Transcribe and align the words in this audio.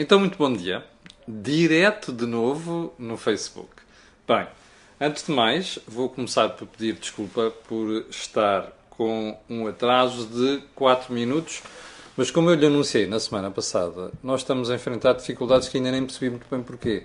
Então, 0.00 0.20
muito 0.20 0.38
bom 0.38 0.52
dia. 0.52 0.84
Direto 1.26 2.12
de 2.12 2.24
novo 2.24 2.94
no 3.00 3.16
Facebook. 3.16 3.82
Bem, 4.28 4.46
antes 5.00 5.26
de 5.26 5.32
mais, 5.32 5.76
vou 5.88 6.08
começar 6.08 6.50
por 6.50 6.68
pedir 6.68 6.92
desculpa 6.92 7.52
por 7.66 8.06
estar 8.08 8.70
com 8.90 9.36
um 9.50 9.66
atraso 9.66 10.28
de 10.28 10.62
4 10.76 11.12
minutos, 11.12 11.64
mas 12.16 12.30
como 12.30 12.48
eu 12.48 12.54
lhe 12.54 12.64
anunciei 12.64 13.08
na 13.08 13.18
semana 13.18 13.50
passada, 13.50 14.12
nós 14.22 14.42
estamos 14.42 14.70
a 14.70 14.76
enfrentar 14.76 15.14
dificuldades 15.14 15.68
que 15.68 15.78
ainda 15.78 15.90
nem 15.90 16.04
percebi 16.04 16.30
muito 16.30 16.46
bem 16.48 16.62
porquê. 16.62 17.02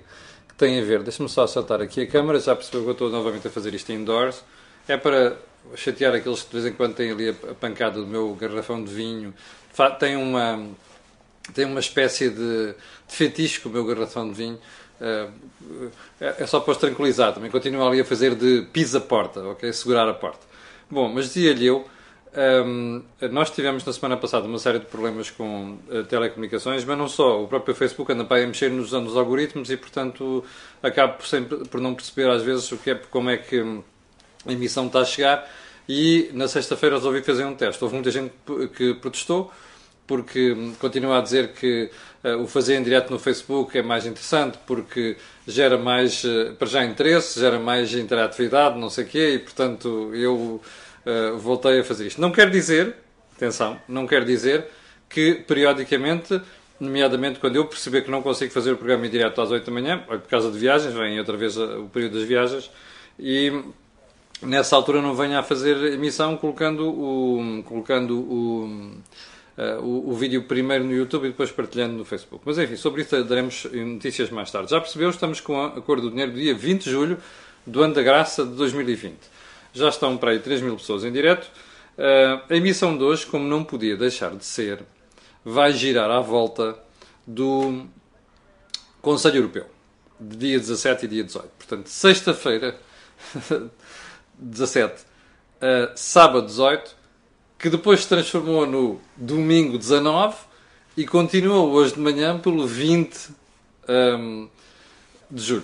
Que 0.47 0.53
tem 0.53 0.79
a 0.79 0.83
ver, 0.83 1.01
deixa-me 1.01 1.27
só 1.27 1.47
saltar 1.47 1.81
aqui 1.81 2.01
a 2.01 2.05
câmera, 2.05 2.39
já 2.39 2.55
percebeu 2.55 2.83
que 2.83 2.89
eu 2.89 2.93
estou 2.93 3.09
novamente 3.09 3.47
a 3.47 3.49
fazer 3.49 3.73
isto 3.73 3.91
indoors. 3.91 4.43
É 4.87 4.97
para 4.97 5.35
chatear 5.73 6.13
aqueles 6.13 6.43
que 6.43 6.49
de 6.55 6.61
vez 6.61 6.71
em 6.71 6.77
quando 6.77 6.93
têm 6.93 7.09
ali 7.09 7.29
a 7.29 7.55
pancada 7.55 7.99
do 7.99 8.05
meu 8.05 8.35
garrafão 8.35 8.83
de 8.83 8.93
vinho. 8.93 9.33
Tem 9.97 10.15
uma 10.15 10.63
tem 11.53 11.65
uma 11.65 11.79
espécie 11.79 12.29
de, 12.29 12.73
de 13.07 13.59
com 13.59 13.69
o 13.69 13.71
meu 13.71 13.85
garrafão 13.85 14.29
de 14.29 14.35
vinho. 14.35 14.59
Uh, 15.01 15.89
é, 16.21 16.35
é, 16.39 16.47
só 16.47 16.59
para 16.59 16.71
os 16.71 16.77
tranquilizar, 16.77 17.33
também 17.33 17.51
continuo 17.51 17.85
ali 17.85 17.99
a 17.99 18.05
fazer 18.05 18.35
de 18.35 18.67
pisa-porta, 18.71 19.41
ok? 19.41 19.71
Segurar 19.73 20.07
a 20.07 20.13
porta. 20.13 20.45
Bom, 20.89 21.11
mas 21.11 21.33
dizia-lhe 21.33 21.65
eu, 21.65 21.85
um, 22.35 23.03
ehm, 23.21 23.31
nós 23.31 23.49
tivemos 23.49 23.83
na 23.83 23.91
semana 23.91 24.17
passada 24.17 24.47
uma 24.47 24.57
série 24.59 24.79
de 24.79 24.85
problemas 24.85 25.29
com 25.29 25.77
uh, 25.89 26.03
telecomunicações, 26.05 26.85
mas 26.85 26.97
não 26.97 27.07
só. 27.07 27.43
O 27.43 27.47
próprio 27.47 27.75
Facebook 27.75 28.11
anda 28.11 28.23
para 28.23 28.45
mexer 28.47 28.71
nos, 28.71 28.91
nos 28.91 29.17
algoritmos 29.17 29.69
e, 29.69 29.77
portanto, 29.77 30.43
acabo 30.81 31.17
por, 31.17 31.25
sempre, 31.25 31.57
por 31.67 31.81
não 31.81 31.93
perceber 31.93 32.29
às 32.29 32.41
vezes 32.41 32.71
o 32.71 32.77
que 32.77 32.91
é, 32.91 32.95
como 32.95 33.29
é 33.29 33.37
que 33.37 33.59
a 34.47 34.51
emissão 34.51 34.87
está 34.87 34.99
a 35.01 35.05
chegar. 35.05 35.49
E 35.87 36.29
na 36.33 36.47
sexta-feira 36.47 36.95
resolvi 36.95 37.21
fazer 37.21 37.43
um 37.43 37.55
teste. 37.55 37.83
Houve 37.83 37.95
muita 37.95 38.09
gente 38.09 38.33
que 38.75 38.93
protestou 38.93 39.51
porque 40.05 40.55
continua 40.79 41.19
a 41.19 41.21
dizer 41.21 41.53
que 41.53 41.89
uh, 42.23 42.41
o 42.41 42.47
fazer 42.47 42.75
em 42.75 42.83
direto 42.83 43.11
no 43.11 43.19
Facebook 43.19 43.77
é 43.77 43.81
mais 43.81 44.05
interessante 44.05 44.57
porque 44.65 45.17
gera 45.47 45.77
mais, 45.77 46.23
uh, 46.23 46.53
para 46.57 46.67
já, 46.67 46.83
interesse, 46.83 47.39
gera 47.39 47.59
mais 47.59 47.93
interatividade, 47.93 48.77
não 48.77 48.89
sei 48.89 49.05
o 49.05 49.07
quê, 49.07 49.33
e 49.35 49.39
portanto 49.39 50.11
eu 50.13 50.61
uh, 51.05 51.37
voltei 51.37 51.79
a 51.79 51.83
fazer 51.83 52.07
isto. 52.07 52.19
Não 52.19 52.31
quer 52.31 52.49
dizer, 52.49 52.95
atenção, 53.35 53.79
não 53.87 54.05
quer 54.05 54.25
dizer 54.25 54.65
que 55.09 55.35
periodicamente, 55.35 56.41
nomeadamente 56.79 57.39
quando 57.39 57.55
eu 57.55 57.65
perceber 57.65 58.01
que 58.01 58.11
não 58.11 58.21
consigo 58.21 58.51
fazer 58.51 58.71
o 58.71 58.77
programa 58.77 59.05
em 59.07 59.09
direto 59.09 59.39
às 59.41 59.51
8 59.51 59.65
da 59.65 59.71
manhã, 59.71 59.99
por 59.99 60.19
causa 60.21 60.51
de 60.51 60.57
viagens, 60.57 60.93
vem 60.93 61.17
outra 61.19 61.37
vez 61.37 61.55
o 61.57 61.89
período 61.93 62.19
das 62.19 62.27
viagens, 62.27 62.69
e 63.17 63.63
nessa 64.41 64.75
altura 64.75 65.01
não 65.01 65.15
venha 65.15 65.39
a 65.39 65.43
fazer 65.43 65.77
emissão 65.93 66.35
colocando 66.35 66.89
o. 66.89 67.63
colocando 67.63 68.19
o 68.19 68.91
Uh, 69.55 69.79
o, 69.83 70.09
o, 70.09 70.13
vídeo 70.15 70.43
primeiro 70.45 70.83
no 70.83 70.91
YouTube 70.91 71.25
e 71.25 71.29
depois 71.29 71.51
partilhando 71.51 71.93
no 71.93 72.03
Facebook. 72.03 72.41
Mas 72.43 72.57
enfim, 72.57 72.75
sobre 72.75 73.03
isso 73.03 73.23
daremos 73.23 73.65
notícias 73.65 74.31
mais 74.31 74.49
tarde. 74.49 74.71
Já 74.71 74.81
percebeu? 74.81 75.11
Estamos 75.11 75.39
com 75.39 75.63
a 75.63 75.79
cor 75.79 76.01
do 76.01 76.09
dinheiro 76.09 76.31
do 76.31 76.39
dia 76.39 76.55
20 76.55 76.83
de 76.83 76.89
julho 76.89 77.17
do 77.65 77.83
ano 77.83 77.93
da 77.93 78.01
graça 78.01 78.43
de 78.43 78.53
2020. 78.53 79.15
Já 79.71 79.89
estão 79.89 80.17
para 80.17 80.31
aí 80.31 80.39
3 80.39 80.61
mil 80.61 80.75
pessoas 80.75 81.03
em 81.03 81.11
direto. 81.11 81.45
Uh, 81.97 82.41
a 82.49 82.55
emissão 82.55 82.97
de 82.97 83.03
hoje, 83.03 83.27
como 83.27 83.47
não 83.47 83.63
podia 83.63 83.95
deixar 83.95 84.35
de 84.35 84.43
ser, 84.43 84.79
vai 85.45 85.71
girar 85.71 86.09
à 86.09 86.19
volta 86.19 86.75
do 87.25 87.85
Conselho 89.01 89.37
Europeu, 89.37 89.67
de 90.19 90.35
dia 90.35 90.59
17 90.59 91.05
e 91.05 91.07
dia 91.07 91.23
18. 91.23 91.47
Portanto, 91.57 91.87
sexta-feira, 91.87 92.75
17, 94.37 95.01
uh, 95.01 95.91
sábado 95.95 96.47
18 96.47 97.02
que 97.63 97.69
depois 97.69 98.01
se 98.01 98.09
transformou 98.09 98.67
no 98.67 98.99
domingo 99.15 99.77
19 99.77 100.35
e 100.97 101.07
continua 101.07 101.61
hoje 101.61 101.93
de 101.93 101.99
manhã 102.01 102.37
pelo 102.37 102.67
20 102.67 103.29
um, 103.87 104.49
de 105.31 105.41
julho. 105.41 105.63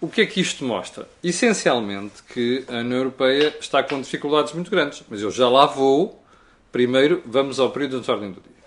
O 0.00 0.08
que 0.08 0.22
é 0.22 0.26
que 0.26 0.40
isto 0.40 0.64
mostra? 0.64 1.08
Essencialmente 1.22 2.20
que 2.24 2.64
a 2.66 2.78
União 2.78 2.98
Europeia 2.98 3.56
está 3.60 3.80
com 3.80 4.00
dificuldades 4.00 4.52
muito 4.52 4.72
grandes, 4.72 5.04
mas 5.08 5.22
eu 5.22 5.30
já 5.30 5.48
lá 5.48 5.66
vou. 5.66 6.20
Primeiro, 6.72 7.22
vamos 7.24 7.60
ao 7.60 7.70
período 7.70 8.00
de 8.00 8.10
ordem 8.10 8.32
do 8.32 8.40
dia. 8.40 8.58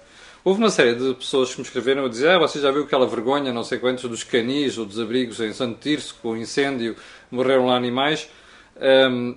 Houve 0.41 0.61
uma 0.61 0.69
série 0.69 0.95
de 0.95 1.13
pessoas 1.15 1.51
que 1.51 1.59
me 1.59 1.67
escreveram 1.67 2.05
a 2.05 2.07
dizer 2.07 2.29
ah, 2.29 2.39
você 2.39 2.61
já 2.61 2.71
viu 2.71 2.83
aquela 2.83 3.05
vergonha, 3.05 3.51
não 3.51 3.65
sei 3.65 3.77
quantos, 3.77 4.09
dos 4.09 4.23
canis 4.23 4.77
ou 4.77 4.85
dos 4.85 5.01
abrigos 5.01 5.41
em 5.41 5.51
Santo 5.51 5.81
Tirso, 5.81 6.15
com 6.21 6.29
o 6.29 6.37
incêndio, 6.37 6.95
morreram 7.29 7.65
lá 7.65 7.75
animais. 7.75 8.29
Um, 8.77 9.35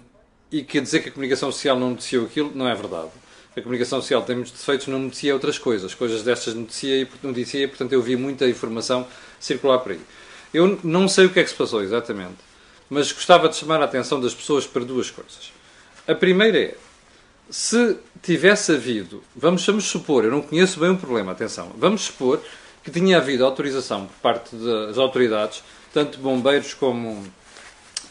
e 0.54 0.62
que 0.62 0.80
dizer 0.80 1.02
que 1.02 1.08
a 1.08 1.12
comunicação 1.12 1.50
social 1.50 1.76
não 1.76 1.90
noticiou 1.90 2.26
aquilo 2.26 2.52
não 2.54 2.68
é 2.68 2.74
verdade. 2.76 3.10
A 3.56 3.60
comunicação 3.60 4.00
social 4.00 4.22
tem 4.22 4.36
muitos 4.36 4.52
defeitos, 4.52 4.86
não 4.86 5.00
noticia 5.00 5.34
outras 5.34 5.58
coisas. 5.58 5.94
Coisas 5.94 6.22
destas 6.22 6.54
noticia 6.54 7.00
e, 7.00 7.08
noticia 7.24 7.66
portanto, 7.66 7.92
eu 7.92 8.00
vi 8.00 8.14
muita 8.14 8.48
informação 8.48 9.04
circular 9.40 9.80
por 9.80 9.90
aí. 9.90 10.00
Eu 10.52 10.78
não 10.84 11.08
sei 11.08 11.26
o 11.26 11.30
que 11.30 11.40
é 11.40 11.42
que 11.42 11.50
se 11.50 11.56
passou 11.56 11.82
exatamente, 11.82 12.36
mas 12.88 13.10
gostava 13.10 13.48
de 13.48 13.56
chamar 13.56 13.82
a 13.82 13.84
atenção 13.84 14.20
das 14.20 14.32
pessoas 14.32 14.64
para 14.64 14.84
duas 14.84 15.10
coisas. 15.10 15.52
A 16.06 16.14
primeira 16.14 16.56
é, 16.56 16.76
se 17.50 17.96
tivesse 18.22 18.70
havido, 18.70 19.24
vamos, 19.34 19.66
vamos 19.66 19.84
supor, 19.86 20.24
eu 20.24 20.30
não 20.30 20.40
conheço 20.40 20.78
bem 20.78 20.90
o 20.90 20.96
problema, 20.96 21.32
atenção, 21.32 21.72
vamos 21.76 22.02
supor 22.02 22.40
que 22.84 22.92
tinha 22.92 23.16
havido 23.16 23.44
autorização 23.44 24.06
por 24.06 24.16
parte 24.22 24.54
das 24.54 24.98
autoridades, 24.98 25.64
tanto 25.92 26.20
bombeiros 26.20 26.74
como 26.74 27.24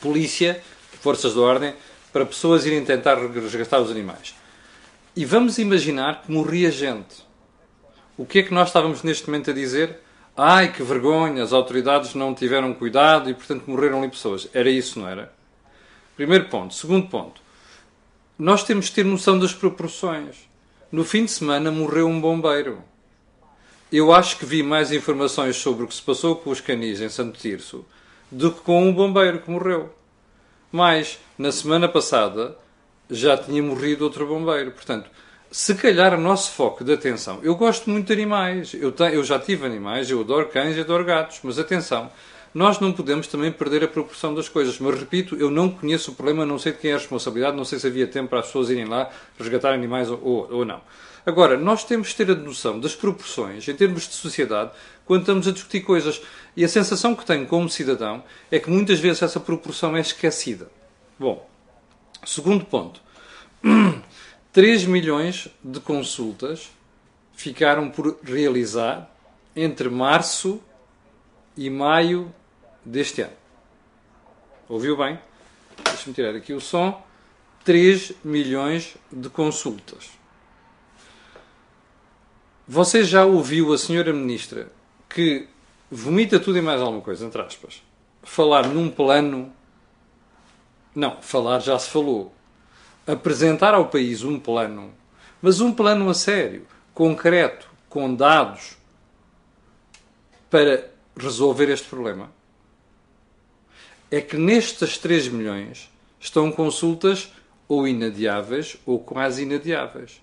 polícia, 0.02 0.62
forças 1.00 1.34
de 1.34 1.40
ordem, 1.40 1.74
para 2.14 2.26
pessoas 2.26 2.66
irem 2.66 2.86
tentar 2.86 3.16
resgatar 3.16 3.82
os 3.82 3.92
animais. 3.92 4.36
E 5.16 5.26
vamos 5.26 5.58
imaginar 5.58 6.22
que 6.22 6.32
morria 6.32 6.72
gente. 6.72 7.26
O 8.16 8.26
que 8.26 8.40
é 8.40 8.44
que 8.44 8.54
nós 8.54 8.70
estávamos 8.70 9.04
neste 9.04 9.28
momento 9.28 9.50
a 9.50 9.54
dizer? 9.54 10.00
Ai, 10.38 10.72
que 10.72 10.82
vergonha, 10.82 11.44
as 11.44 11.52
autoridades 11.52 12.14
não 12.14 12.34
tiveram 12.34 12.74
cuidado 12.74 13.30
e, 13.30 13.34
portanto, 13.34 13.66
morreram 13.68 14.00
ali 14.00 14.10
pessoas. 14.10 14.48
Era 14.54 14.70
isso, 14.70 15.00
não 15.00 15.08
era? 15.08 15.34
Primeiro 16.16 16.46
ponto. 16.46 16.74
Segundo 16.74 17.08
ponto. 17.08 17.42
Nós 18.38 18.64
temos 18.64 18.86
de 18.86 18.94
ter 18.94 19.06
noção 19.06 19.38
das 19.38 19.54
proporções. 19.54 20.48
No 20.92 21.04
fim 21.04 21.26
de 21.26 21.32
semana 21.32 21.72
morreu 21.72 22.08
um 22.08 22.22
bombeiro. 22.22 22.84
Eu 23.92 24.14
acho 24.14 24.38
que 24.38 24.46
vi 24.46 24.64
mais 24.64 24.92
informações 24.92 25.56
sobre 25.56 25.84
o 25.84 25.88
que 25.88 25.94
se 25.94 26.02
passou 26.02 26.36
com 26.36 26.50
os 26.50 26.62
canis 26.62 27.02
em 27.02 27.10
Santo 27.10 27.40
Tirso 27.40 27.86
do 28.32 28.52
que 28.52 28.62
com 28.62 28.88
um 28.88 28.94
bombeiro 28.94 29.40
que 29.40 29.52
morreu. 29.52 29.94
Mas, 30.76 31.20
na 31.38 31.52
semana 31.52 31.88
passada, 31.88 32.58
já 33.08 33.38
tinha 33.38 33.62
morrido 33.62 34.06
outro 34.06 34.26
bombeiro. 34.26 34.72
Portanto, 34.72 35.08
se 35.52 35.76
calhar 35.76 36.16
o 36.16 36.20
nosso 36.20 36.52
foco 36.52 36.84
de 36.84 36.92
atenção. 36.92 37.40
Eu 37.44 37.56
gosto 37.56 37.92
muito 37.92 38.08
de 38.08 38.14
animais, 38.14 38.74
eu, 38.74 38.92
tenho, 38.92 39.12
eu 39.12 39.24
já 39.24 39.38
tive 39.38 39.68
animais, 39.68 40.10
eu 40.10 40.22
adoro 40.22 40.50
cães 40.50 40.76
e 40.76 40.80
adoro 40.80 41.06
gatos, 41.06 41.42
mas 41.44 41.60
atenção, 41.60 42.10
nós 42.56 42.80
não 42.80 42.92
podemos 42.92 43.28
também 43.28 43.52
perder 43.52 43.84
a 43.84 43.88
proporção 43.88 44.34
das 44.34 44.50
coisas. 44.50 44.80
Mas 44.80 45.00
repito, 45.00 45.36
eu 45.36 45.52
não 45.52 45.70
conheço 45.70 46.10
o 46.10 46.16
problema, 46.16 46.44
não 46.44 46.58
sei 46.58 46.72
de 46.72 46.80
quem 46.80 46.90
é 46.90 46.96
a 46.96 46.98
responsabilidade, 46.98 47.56
não 47.56 47.66
sei 47.66 47.78
se 47.78 47.86
havia 47.86 48.08
tempo 48.08 48.30
para 48.30 48.40
as 48.40 48.48
pessoas 48.48 48.72
irem 48.72 48.86
lá 48.86 49.12
resgatar 49.38 49.74
animais 49.74 50.10
ou, 50.10 50.20
ou, 50.24 50.54
ou 50.54 50.66
não. 50.66 50.82
Agora, 51.26 51.58
nós 51.58 51.86
temos 51.86 52.10
de 52.10 52.16
ter 52.16 52.32
a 52.32 52.36
noção 52.36 52.80
das 52.80 52.96
proporções, 52.96 53.68
em 53.68 53.76
termos 53.76 54.08
de 54.08 54.14
sociedade, 54.14 54.72
quando 55.06 55.22
estamos 55.22 55.48
a 55.48 55.52
discutir 55.52 55.82
coisas. 55.82 56.22
E 56.56 56.66
a 56.66 56.70
sensação 56.70 57.16
que 57.16 57.26
tenho 57.26 57.48
como 57.48 57.70
cidadão 57.70 58.24
é 58.52 58.60
que 58.60 58.70
muitas 58.70 59.00
vezes 59.00 59.22
essa 59.22 59.40
proporção 59.40 59.96
é 59.96 60.02
esquecida. 60.02 60.70
Bom, 61.18 61.48
segundo 62.26 62.66
ponto. 62.66 63.02
3 64.52 64.86
milhões 64.86 65.48
de 65.64 65.80
consultas 65.80 66.70
ficaram 67.34 67.90
por 67.90 68.20
realizar 68.24 69.10
entre 69.56 69.90
março 69.90 70.62
e 71.56 71.70
maio 71.70 72.34
deste 72.84 73.22
ano. 73.22 73.34
Ouviu 74.68 74.98
bem? 74.98 75.18
Deixa-me 75.84 76.14
tirar 76.14 76.36
aqui 76.36 76.54
o 76.54 76.60
som. 76.60 77.02
3 77.64 78.14
milhões 78.24 78.96
de 79.12 79.30
consultas. 79.30 80.23
Você 82.68 83.04
já 83.04 83.26
ouviu 83.26 83.74
a 83.74 83.78
senhora 83.78 84.14
ministra 84.14 84.72
que 85.10 85.48
vomita 85.92 86.40
tudo 86.40 86.58
e 86.58 86.62
mais 86.62 86.80
alguma 86.82 87.02
coisa, 87.02 87.26
entre 87.26 87.42
aspas, 87.42 87.84
falar 88.24 88.68
num 88.68 88.90
plano. 88.90 89.52
Não, 90.96 91.22
falar 91.22 91.60
já 91.60 91.78
se 91.78 91.90
falou. 91.90 92.34
Apresentar 93.06 93.74
ao 93.74 93.90
país 93.90 94.24
um 94.24 94.40
plano, 94.40 94.94
mas 95.42 95.60
um 95.60 95.74
plano 95.74 96.10
a 96.10 96.14
sério, 96.14 96.66
concreto, 96.94 97.70
com 97.90 98.16
dados, 98.16 98.78
para 100.50 100.90
resolver 101.18 101.70
este 101.70 101.90
problema. 101.90 102.32
É 104.10 104.22
que 104.22 104.38
nestas 104.38 104.98
3 104.98 105.28
milhões 105.28 105.92
estão 106.18 106.50
consultas 106.50 107.30
ou 107.68 107.86
inadiáveis 107.86 108.78
ou 108.86 109.00
quase 109.00 109.44
inadiáveis. 109.44 110.22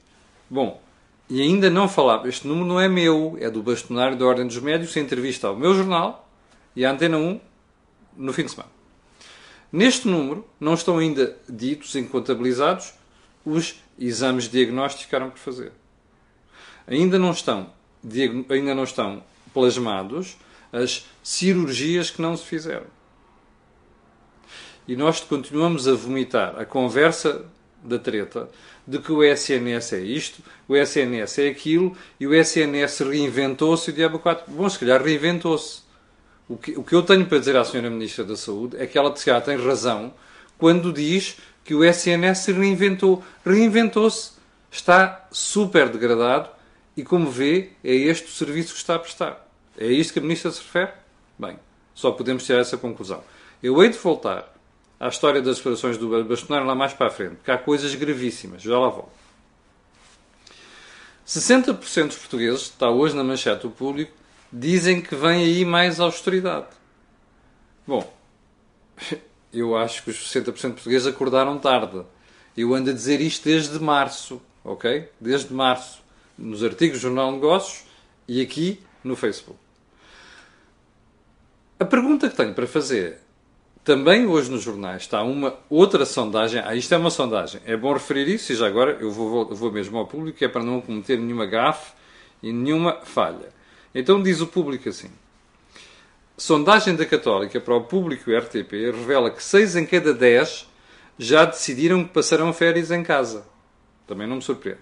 Bom, 0.48 0.80
e 1.30 1.40
ainda 1.40 1.70
não 1.70 1.88
falava, 1.88 2.28
este 2.28 2.46
número 2.48 2.66
não 2.66 2.80
é 2.80 2.88
meu, 2.88 3.38
é 3.40 3.48
do 3.48 3.62
bastonário 3.62 4.18
da 4.18 4.26
Ordem 4.26 4.48
dos 4.48 4.58
Médicos, 4.58 4.96
em 4.96 5.00
entrevista 5.00 5.46
ao 5.46 5.56
meu 5.56 5.72
jornal 5.72 6.28
e 6.74 6.84
à 6.84 6.90
Antena 6.90 7.16
1 7.16 7.40
no 8.16 8.32
fim 8.32 8.44
de 8.44 8.50
semana. 8.50 8.70
Neste 9.72 10.08
número 10.08 10.44
não 10.58 10.74
estão 10.74 10.98
ainda 10.98 11.36
ditos 11.48 11.94
e 11.94 12.02
contabilizados 12.02 12.92
os 13.46 13.80
exames 13.96 14.48
diagnósticos 14.48 15.04
que 15.04 15.04
ficaram 15.04 15.30
por 15.30 15.38
fazer. 15.38 15.72
Ainda 16.88 17.16
não 17.16 17.30
estão, 17.30 17.70
ainda 18.48 18.74
não 18.74 18.82
estão 18.82 19.22
plasmados 19.54 20.36
as 20.72 21.06
cirurgias 21.22 22.10
que 22.10 22.20
não 22.20 22.36
se 22.36 22.44
fizeram. 22.44 22.86
E 24.88 24.96
nós 24.96 25.20
continuamos 25.20 25.86
a 25.86 25.94
vomitar 25.94 26.58
a 26.58 26.64
conversa 26.64 27.44
da 27.82 27.98
treta 27.98 28.48
de 28.86 28.98
que 28.98 29.12
o 29.12 29.22
SNS 29.22 29.92
é 29.94 30.00
isto, 30.00 30.42
o 30.68 30.76
SNS 30.76 31.38
é 31.38 31.48
aquilo 31.48 31.96
e 32.18 32.26
o 32.26 32.34
SNS 32.34 33.00
reinventou-se 33.00 33.90
o 33.90 33.92
Diabo 33.92 34.18
4. 34.18 34.52
Bom, 34.52 34.68
se 34.68 34.78
calhar 34.78 35.02
reinventou-se. 35.02 35.82
O 36.48 36.56
que, 36.56 36.72
o 36.72 36.82
que 36.82 36.94
eu 36.94 37.02
tenho 37.02 37.26
para 37.26 37.38
dizer 37.38 37.56
à 37.56 37.62
Sra. 37.62 37.88
Ministra 37.88 38.24
da 38.24 38.36
Saúde 38.36 38.76
é 38.76 38.86
que 38.86 38.98
ela 38.98 39.14
se 39.14 39.24
calhar 39.24 39.42
tem 39.42 39.56
razão 39.56 40.12
quando 40.58 40.92
diz 40.92 41.36
que 41.64 41.74
o 41.74 41.84
SNS 41.84 42.38
se 42.38 42.52
reinventou. 42.52 43.22
Reinventou-se. 43.46 44.32
Está 44.70 45.28
super 45.30 45.88
degradado 45.88 46.48
e, 46.96 47.02
como 47.02 47.30
vê, 47.30 47.70
é 47.82 47.92
este 47.92 48.26
o 48.26 48.30
serviço 48.30 48.72
que 48.72 48.78
está 48.78 48.96
a 48.96 48.98
prestar. 48.98 49.48
É 49.78 49.86
isto 49.86 50.12
que 50.12 50.18
a 50.18 50.22
Ministra 50.22 50.50
se 50.50 50.60
refere? 50.60 50.90
Bem, 51.38 51.58
só 51.94 52.10
podemos 52.10 52.44
tirar 52.44 52.60
essa 52.60 52.76
conclusão. 52.76 53.22
Eu 53.62 53.82
hei 53.82 53.88
de 53.88 53.98
voltar 53.98 54.49
à 55.00 55.08
história 55.08 55.40
das 55.40 55.56
declarações 55.56 55.96
do 55.96 56.24
Bastonário 56.24 56.66
lá 56.66 56.74
mais 56.74 56.92
para 56.92 57.06
a 57.06 57.10
frente, 57.10 57.36
porque 57.36 57.50
há 57.50 57.56
coisas 57.56 57.94
gravíssimas. 57.94 58.60
Já 58.60 58.78
lá 58.78 58.90
volto. 58.90 59.10
60% 61.26 62.08
dos 62.08 62.18
portugueses, 62.18 62.62
está 62.62 62.90
hoje 62.90 63.16
na 63.16 63.24
manchete 63.24 63.62
do 63.62 63.70
público, 63.70 64.12
dizem 64.52 65.00
que 65.00 65.14
vem 65.14 65.44
aí 65.44 65.64
mais 65.64 65.98
austeridade. 66.00 66.66
Bom, 67.86 68.12
eu 69.54 69.74
acho 69.74 70.02
que 70.02 70.10
os 70.10 70.16
60% 70.16 70.44
de 70.44 70.52
portugueses 70.72 71.06
acordaram 71.06 71.58
tarde. 71.58 72.04
Eu 72.56 72.74
ando 72.74 72.90
a 72.90 72.92
dizer 72.92 73.20
isto 73.20 73.44
desde 73.44 73.78
março, 73.78 74.42
ok? 74.62 75.08
Desde 75.18 75.54
março, 75.54 76.02
nos 76.36 76.62
artigos 76.62 76.98
do 76.98 77.02
Jornal 77.02 77.32
Negócios 77.32 77.84
e 78.28 78.42
aqui 78.42 78.82
no 79.02 79.16
Facebook. 79.16 79.58
A 81.78 81.84
pergunta 81.86 82.28
que 82.28 82.36
tenho 82.36 82.52
para 82.52 82.66
fazer, 82.66 83.20
também 83.82 84.26
hoje 84.26 84.50
nos 84.50 84.62
jornais, 84.62 85.02
está 85.02 85.22
uma 85.22 85.58
outra 85.68 86.04
sondagem. 86.04 86.62
Ah, 86.64 86.74
isto 86.74 86.94
é 86.94 86.98
uma 86.98 87.10
sondagem. 87.10 87.60
É 87.64 87.76
bom 87.76 87.92
referir 87.92 88.28
isso 88.28 88.52
e 88.52 88.56
já 88.56 88.66
agora 88.66 88.98
eu 89.00 89.10
vou, 89.10 89.54
vou, 89.54 89.72
mesmo 89.72 89.98
ao 89.98 90.06
público, 90.06 90.44
é 90.44 90.48
para 90.48 90.62
não 90.62 90.80
cometer 90.80 91.18
nenhuma 91.18 91.46
gafe 91.46 91.92
e 92.42 92.52
nenhuma 92.52 93.00
falha. 93.04 93.48
Então 93.94 94.22
diz 94.22 94.40
o 94.40 94.46
público 94.46 94.88
assim. 94.88 95.10
Sondagem 96.36 96.94
da 96.94 97.04
Católica 97.04 97.60
para 97.60 97.74
o 97.74 97.82
público 97.82 98.30
RTP 98.30 98.72
revela 98.92 99.30
que 99.30 99.42
6 99.42 99.76
em 99.76 99.86
cada 99.86 100.14
10 100.14 100.68
já 101.18 101.44
decidiram 101.44 102.04
que 102.04 102.14
passarão 102.14 102.52
férias 102.52 102.90
em 102.90 103.02
casa. 103.02 103.44
Também 104.06 104.26
não 104.26 104.36
me 104.36 104.42
surpreende. 104.42 104.80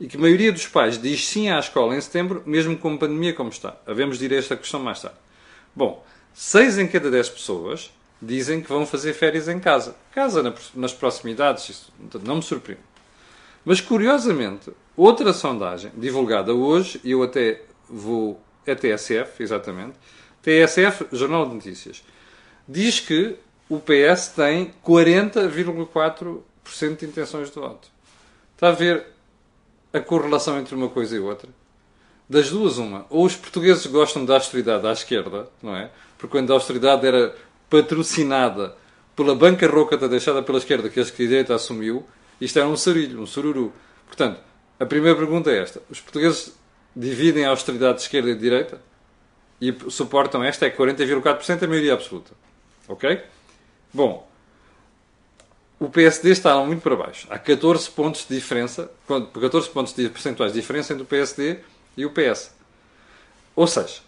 E 0.00 0.06
que 0.06 0.16
a 0.16 0.20
maioria 0.20 0.52
dos 0.52 0.66
pais 0.66 1.00
diz 1.00 1.26
sim 1.26 1.50
à 1.50 1.58
escola 1.58 1.96
em 1.96 2.00
setembro, 2.00 2.42
mesmo 2.46 2.76
com 2.76 2.94
a 2.94 2.98
pandemia 2.98 3.34
como 3.34 3.50
está. 3.50 3.76
Havemos 3.86 4.18
de 4.18 4.24
ir 4.26 4.32
a 4.34 4.36
esta 4.36 4.56
questão 4.56 4.80
mais 4.80 5.02
tarde. 5.02 5.18
Bom, 5.74 6.04
6 6.32 6.78
em 6.78 6.86
cada 6.86 7.10
10 7.10 7.28
pessoas 7.30 7.90
dizem 8.20 8.60
que 8.60 8.68
vão 8.68 8.86
fazer 8.86 9.12
férias 9.12 9.48
em 9.48 9.58
casa. 9.58 9.96
Casa 10.12 10.54
nas 10.74 10.92
proximidades, 10.92 11.68
isso 11.68 11.92
não 12.22 12.36
me 12.36 12.42
surpreende. 12.42 12.82
Mas 13.64 13.80
curiosamente, 13.80 14.70
outra 14.96 15.32
sondagem 15.32 15.92
divulgada 15.96 16.54
hoje, 16.54 17.00
e 17.04 17.12
eu 17.12 17.22
até 17.22 17.62
vou. 17.88 18.40
É 18.66 18.74
TSF, 18.74 19.42
exatamente 19.42 19.94
TSF, 20.42 21.06
Jornal 21.12 21.46
de 21.46 21.54
Notícias, 21.54 22.02
diz 22.66 22.98
que 23.00 23.36
o 23.68 23.78
PS 23.78 24.28
tem 24.28 24.72
40,4% 24.84 26.96
de 26.96 27.06
intenções 27.06 27.50
de 27.50 27.60
voto. 27.60 27.88
Está 28.54 28.68
a 28.68 28.72
ver 28.72 29.06
a 29.92 30.00
correlação 30.00 30.58
entre 30.58 30.74
uma 30.74 30.88
coisa 30.88 31.14
e 31.16 31.18
outra? 31.18 31.50
Das 32.28 32.50
duas, 32.50 32.78
uma. 32.78 33.06
Ou 33.10 33.24
os 33.24 33.36
portugueses 33.36 33.86
gostam 33.86 34.24
da 34.24 34.34
austeridade 34.34 34.86
à 34.86 34.92
esquerda, 34.92 35.48
não 35.62 35.76
é? 35.76 35.90
Porque 36.16 36.32
quando 36.32 36.50
a 36.52 36.54
austeridade 36.54 37.06
era 37.06 37.36
patrocinada 37.70 38.76
pela 39.16 39.34
banca 39.34 39.66
rocata 39.66 40.08
deixada 40.08 40.42
pela 40.42 40.58
esquerda, 40.58 40.90
que 40.90 41.00
a 41.00 41.04
direita 41.04 41.54
assumiu, 41.54 42.04
isto 42.40 42.58
era 42.58 42.68
um 42.68 42.76
sarilho, 42.76 43.22
um 43.22 43.26
sururu. 43.26 43.72
Portanto, 44.06 44.40
a 44.78 44.84
primeira 44.84 45.16
pergunta 45.16 45.50
é 45.50 45.62
esta. 45.62 45.80
Os 45.88 46.00
portugueses 46.00 46.54
dividem 46.94 47.44
a 47.44 47.50
austeridade 47.50 47.98
de 47.98 48.02
esquerda 48.02 48.30
e 48.30 48.34
de 48.34 48.40
direita? 48.40 48.80
e 49.60 49.76
suportam 49.90 50.42
esta 50.42 50.66
é 50.66 50.70
40,4% 50.70 51.62
a 51.62 51.68
maioria 51.68 51.92
absoluta. 51.92 52.32
Ok? 52.88 53.22
Bom, 53.92 54.26
o 55.78 55.88
PSD 55.90 56.30
está 56.30 56.56
muito 56.64 56.80
para 56.80 56.96
baixo. 56.96 57.26
Há 57.30 57.38
14 57.38 57.90
pontos 57.90 58.26
de 58.26 58.34
diferença, 58.34 58.90
14 59.06 59.68
pontos 59.68 59.92
de 59.92 60.08
percentuais 60.08 60.52
de 60.52 60.60
diferença 60.60 60.92
entre 60.92 61.04
o 61.04 61.06
PSD 61.06 61.58
e 61.96 62.06
o 62.06 62.10
PS. 62.10 62.54
Ou 63.54 63.66
seja, 63.66 64.00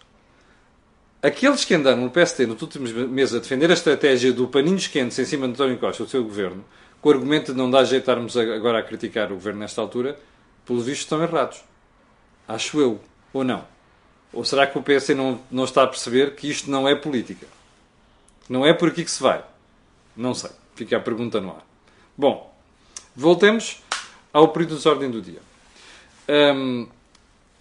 aqueles 1.23 1.63
que 1.63 1.73
andaram 1.73 2.01
no 2.01 2.11
PSD 2.11 2.45
nos 2.45 2.61
últimos 2.61 2.91
meses 2.91 3.33
a 3.33 3.39
defender 3.39 3.71
a 3.71 3.73
estratégia 3.73 4.33
do 4.33 4.47
paninhos 4.49 4.87
quentes 4.87 5.17
em 5.17 5.23
cima 5.23 5.47
de 5.47 5.53
António 5.53 5.77
Costa, 5.77 6.03
o 6.03 6.07
seu 6.07 6.21
governo, 6.21 6.63
com 7.01 7.07
o 7.07 7.11
argumento 7.13 7.53
de 7.53 7.57
não 7.57 7.71
dar 7.71 7.85
jeito 7.85 8.01
estarmos 8.01 8.35
agora 8.35 8.79
a 8.79 8.83
criticar 8.83 9.31
o 9.31 9.35
governo 9.35 9.61
nesta 9.61 9.79
altura, 9.79 10.19
pelos 10.65 10.85
vistos 10.85 11.05
estão 11.05 11.23
errados. 11.23 11.63
Acho 12.45 12.79
eu. 12.81 12.99
Ou 13.31 13.43
não? 13.43 13.65
Ou 14.33 14.43
será 14.43 14.67
que 14.67 14.77
o 14.77 14.83
PS 14.83 15.09
não, 15.09 15.39
não 15.49 15.63
está 15.63 15.83
a 15.83 15.87
perceber 15.87 16.35
que 16.35 16.49
isto 16.49 16.69
não 16.69 16.87
é 16.87 16.95
política? 16.95 17.47
Não 18.49 18.65
é 18.65 18.73
por 18.73 18.89
aqui 18.89 19.03
que 19.03 19.11
se 19.11 19.23
vai? 19.23 19.43
Não 20.15 20.33
sei. 20.33 20.51
Fica 20.75 20.97
a 20.97 20.99
pergunta 20.99 21.39
no 21.39 21.51
ar. 21.51 21.65
Bom, 22.17 22.53
voltemos 23.15 23.81
ao 24.31 24.49
período 24.49 24.77
de 24.77 24.87
ordem 24.87 25.09
do 25.09 25.21
dia. 25.21 25.39
Um, 26.27 26.87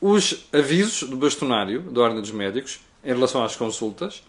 os 0.01 0.47
avisos 0.53 1.09
do 1.09 1.17
bastonário 1.17 1.81
da 1.83 2.01
Ordem 2.01 2.21
dos 2.21 2.33
Médicos 2.33 2.81
em 3.05 3.13
relação 3.13 3.45
às 3.45 3.57
consultas, 3.57 4.23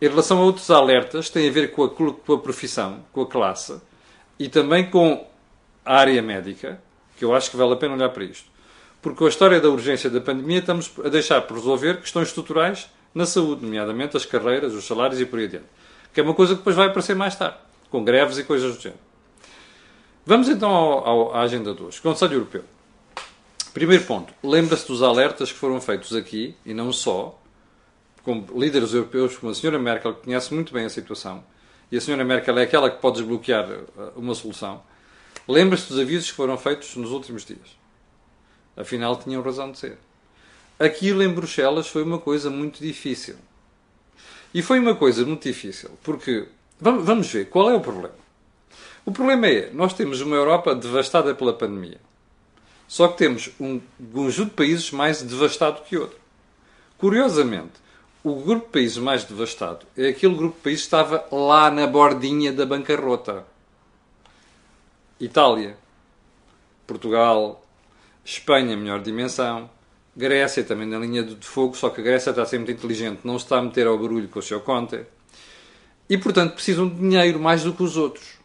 em 0.00 0.08
relação 0.08 0.38
a 0.38 0.42
outros 0.42 0.70
alertas, 0.70 1.30
têm 1.30 1.48
a 1.48 1.52
ver 1.52 1.72
com 1.72 1.84
a, 1.84 1.90
com 1.90 2.32
a 2.32 2.38
profissão, 2.38 3.04
com 3.12 3.22
a 3.22 3.26
classe 3.26 3.80
e 4.38 4.48
também 4.48 4.90
com 4.90 5.26
a 5.84 5.96
área 5.96 6.20
médica, 6.20 6.80
que 7.16 7.24
eu 7.24 7.34
acho 7.34 7.50
que 7.50 7.56
vale 7.56 7.72
a 7.72 7.76
pena 7.76 7.94
olhar 7.94 8.10
para 8.10 8.24
isto 8.24 8.56
porque 9.06 9.18
com 9.18 9.26
a 9.26 9.28
história 9.28 9.60
da 9.60 9.68
urgência 9.68 10.10
da 10.10 10.20
pandemia 10.20 10.58
estamos 10.58 10.90
a 11.04 11.08
deixar 11.08 11.40
por 11.42 11.56
resolver 11.56 12.00
questões 12.00 12.26
estruturais 12.26 12.90
na 13.14 13.24
saúde, 13.24 13.64
nomeadamente 13.64 14.16
as 14.16 14.26
carreiras, 14.26 14.74
os 14.74 14.84
salários 14.84 15.20
e 15.20 15.24
por 15.24 15.38
aí 15.38 15.44
adiante. 15.44 15.66
Que 16.12 16.18
é 16.18 16.24
uma 16.24 16.34
coisa 16.34 16.54
que 16.54 16.58
depois 16.58 16.74
vai 16.74 16.88
aparecer 16.88 17.14
mais 17.14 17.36
tarde, 17.36 17.56
com 17.88 18.02
greves 18.02 18.36
e 18.36 18.42
coisas 18.42 18.74
do 18.74 18.82
género. 18.82 19.00
Vamos 20.24 20.48
então 20.48 20.68
ao, 20.68 21.06
ao, 21.06 21.34
à 21.36 21.42
agenda 21.42 21.72
de 21.72 21.84
hoje. 21.84 22.00
Conselho 22.00 22.32
Europeu. 22.32 22.64
Primeiro 23.72 24.02
ponto. 24.02 24.34
Lembra-se 24.42 24.88
dos 24.88 25.04
alertas 25.04 25.52
que 25.52 25.58
foram 25.58 25.80
feitos 25.80 26.12
aqui, 26.12 26.56
e 26.66 26.74
não 26.74 26.92
só, 26.92 27.40
com 28.26 28.44
líderes 28.58 28.92
europeus 28.92 29.38
como 29.38 29.52
a 29.52 29.54
senhora 29.54 29.78
Merkel, 29.78 30.12
que 30.12 30.24
conhece 30.24 30.52
muito 30.52 30.72
bem 30.72 30.84
a 30.84 30.90
situação, 30.90 31.44
e 31.92 31.96
a 31.96 32.00
senhora 32.00 32.24
Merkel 32.24 32.58
é 32.58 32.64
aquela 32.64 32.90
que 32.90 33.00
pode 33.00 33.18
desbloquear 33.18 33.70
uh, 33.70 34.12
uma 34.16 34.34
solução. 34.34 34.82
Lembra-se 35.46 35.88
dos 35.88 36.00
avisos 36.00 36.28
que 36.28 36.36
foram 36.36 36.58
feitos 36.58 36.96
nos 36.96 37.12
últimos 37.12 37.44
dias. 37.44 37.78
Afinal, 38.76 39.14
tinham 39.14 39.40
razão 39.42 39.70
de 39.70 39.78
ser. 39.78 39.96
Aquilo 40.76 41.22
em 41.22 41.32
Bruxelas 41.32 41.86
foi 41.86 42.02
uma 42.02 42.18
coisa 42.18 42.50
muito 42.50 42.80
difícil. 42.80 43.36
E 44.52 44.60
foi 44.60 44.80
uma 44.80 44.96
coisa 44.96 45.24
muito 45.24 45.44
difícil, 45.44 45.90
porque 46.02 46.48
vamos 46.80 47.28
ver 47.28 47.48
qual 47.48 47.70
é 47.70 47.74
o 47.76 47.80
problema. 47.80 48.16
O 49.04 49.12
problema 49.12 49.46
é, 49.46 49.70
nós 49.72 49.94
temos 49.94 50.20
uma 50.20 50.34
Europa 50.34 50.74
devastada 50.74 51.32
pela 51.32 51.52
pandemia. 51.52 52.00
Só 52.88 53.06
que 53.06 53.18
temos 53.18 53.50
um 53.60 53.80
conjunto 54.12 54.50
de 54.50 54.56
países 54.56 54.90
mais 54.90 55.22
devastado 55.22 55.82
que 55.82 55.96
outro. 55.96 56.18
Curiosamente, 56.98 57.85
o 58.28 58.34
grupo 58.34 58.66
de 58.66 58.72
países 58.72 58.98
mais 58.98 59.22
devastado 59.22 59.86
é 59.96 60.08
aquele 60.08 60.34
grupo 60.34 60.56
de 60.56 60.62
países 60.64 60.82
estava 60.82 61.24
lá 61.30 61.70
na 61.70 61.86
bordinha 61.86 62.52
da 62.52 62.66
bancarrota. 62.66 63.44
Itália, 65.20 65.76
Portugal, 66.88 67.64
Espanha, 68.24 68.76
melhor 68.76 69.00
dimensão. 69.00 69.70
Grécia 70.16 70.64
também 70.64 70.88
na 70.88 70.98
linha 70.98 71.22
de 71.22 71.46
fogo, 71.46 71.76
só 71.76 71.88
que 71.88 72.00
a 72.00 72.04
Grécia 72.04 72.30
está 72.30 72.44
muito 72.56 72.72
inteligente, 72.72 73.20
não 73.22 73.38
se 73.38 73.44
está 73.44 73.58
a 73.58 73.62
meter 73.62 73.86
ao 73.86 73.96
barulho 73.96 74.26
com 74.26 74.40
o 74.40 74.42
seu 74.42 74.60
Conte. 74.60 75.06
E, 76.10 76.18
portanto, 76.18 76.54
precisam 76.54 76.88
de 76.88 76.96
dinheiro 76.96 77.38
mais 77.38 77.62
do 77.62 77.72
que 77.72 77.82
os 77.84 77.96
outros. 77.96 78.38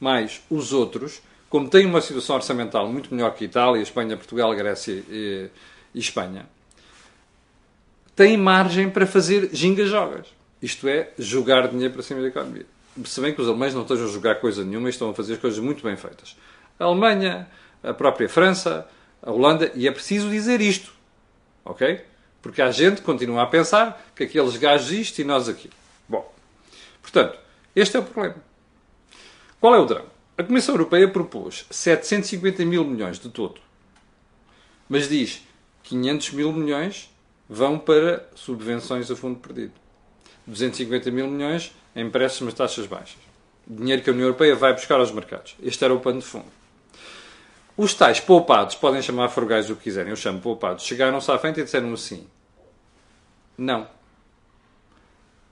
Mais 0.00 0.40
os 0.48 0.72
outros, 0.72 1.20
como 1.50 1.68
têm 1.68 1.84
uma 1.84 2.00
situação 2.00 2.36
orçamental 2.36 2.88
muito 2.88 3.14
melhor 3.14 3.34
que 3.34 3.44
Itália, 3.44 3.82
Espanha, 3.82 4.16
Portugal, 4.16 4.54
Grécia 4.54 5.04
e, 5.10 5.50
e 5.94 5.98
Espanha, 5.98 6.46
têm 8.14 8.36
margem 8.36 8.90
para 8.90 9.06
fazer 9.06 9.50
ginga-jogas. 9.52 10.26
Isto 10.60 10.88
é, 10.88 11.10
jogar 11.18 11.68
dinheiro 11.68 11.92
para 11.92 12.02
cima 12.02 12.20
da 12.20 12.28
economia. 12.28 12.66
Se 13.04 13.20
bem 13.20 13.34
que 13.34 13.40
os 13.40 13.48
alemães 13.48 13.74
não 13.74 13.82
estejam 13.82 14.06
a 14.06 14.08
jogar 14.08 14.34
coisa 14.36 14.64
nenhuma, 14.64 14.88
estão 14.88 15.10
a 15.10 15.14
fazer 15.14 15.34
as 15.34 15.38
coisas 15.40 15.58
muito 15.58 15.82
bem 15.82 15.96
feitas. 15.96 16.36
A 16.78 16.84
Alemanha, 16.84 17.48
a 17.82 17.92
própria 17.92 18.28
França, 18.28 18.86
a 19.22 19.30
Holanda, 19.30 19.72
e 19.74 19.88
é 19.88 19.90
preciso 19.92 20.28
dizer 20.28 20.60
isto, 20.60 20.92
ok? 21.64 22.00
Porque 22.40 22.60
a 22.60 22.70
gente 22.70 23.02
continua 23.02 23.42
a 23.42 23.46
pensar 23.46 24.04
que 24.14 24.24
aqueles 24.24 24.56
gajos 24.56 24.92
isto 24.92 25.18
e 25.20 25.24
nós 25.24 25.48
aquilo. 25.48 25.74
Bom, 26.08 26.32
portanto, 27.00 27.38
este 27.74 27.96
é 27.96 28.00
o 28.00 28.02
problema. 28.02 28.36
Qual 29.60 29.74
é 29.74 29.78
o 29.78 29.86
drama? 29.86 30.12
A 30.36 30.42
Comissão 30.42 30.74
Europeia 30.74 31.08
propôs 31.08 31.66
750 31.70 32.64
mil 32.64 32.84
milhões 32.84 33.18
de 33.18 33.28
todo, 33.28 33.60
mas 34.88 35.08
diz 35.08 35.42
500 35.84 36.32
mil 36.32 36.52
milhões 36.52 37.11
vão 37.52 37.78
para 37.78 38.26
subvenções 38.34 39.10
a 39.10 39.16
fundo 39.16 39.38
perdido. 39.38 39.72
250 40.46 41.10
mil 41.10 41.28
milhões 41.28 41.72
em 41.94 42.06
empréstimos 42.06 42.54
de 42.54 42.58
taxas 42.58 42.86
baixas. 42.86 43.18
Dinheiro 43.66 44.02
que 44.02 44.08
a 44.08 44.12
União 44.12 44.26
Europeia 44.26 44.56
vai 44.56 44.72
buscar 44.72 44.98
aos 44.98 45.12
mercados. 45.12 45.54
Este 45.62 45.84
era 45.84 45.92
o 45.92 46.00
pano 46.00 46.20
de 46.20 46.24
fundo. 46.24 46.46
Os 47.76 47.92
tais 47.94 48.20
poupados, 48.20 48.74
podem 48.74 49.02
chamar 49.02 49.28
frugais 49.28 49.68
o 49.68 49.76
que 49.76 49.84
quiserem, 49.84 50.10
eu 50.10 50.16
chamo 50.16 50.40
poupados, 50.40 50.84
chegaram-se 50.84 51.30
à 51.30 51.38
frente 51.38 51.60
e 51.60 51.64
disseram 51.64 51.92
assim: 51.92 52.26
não. 53.56 53.86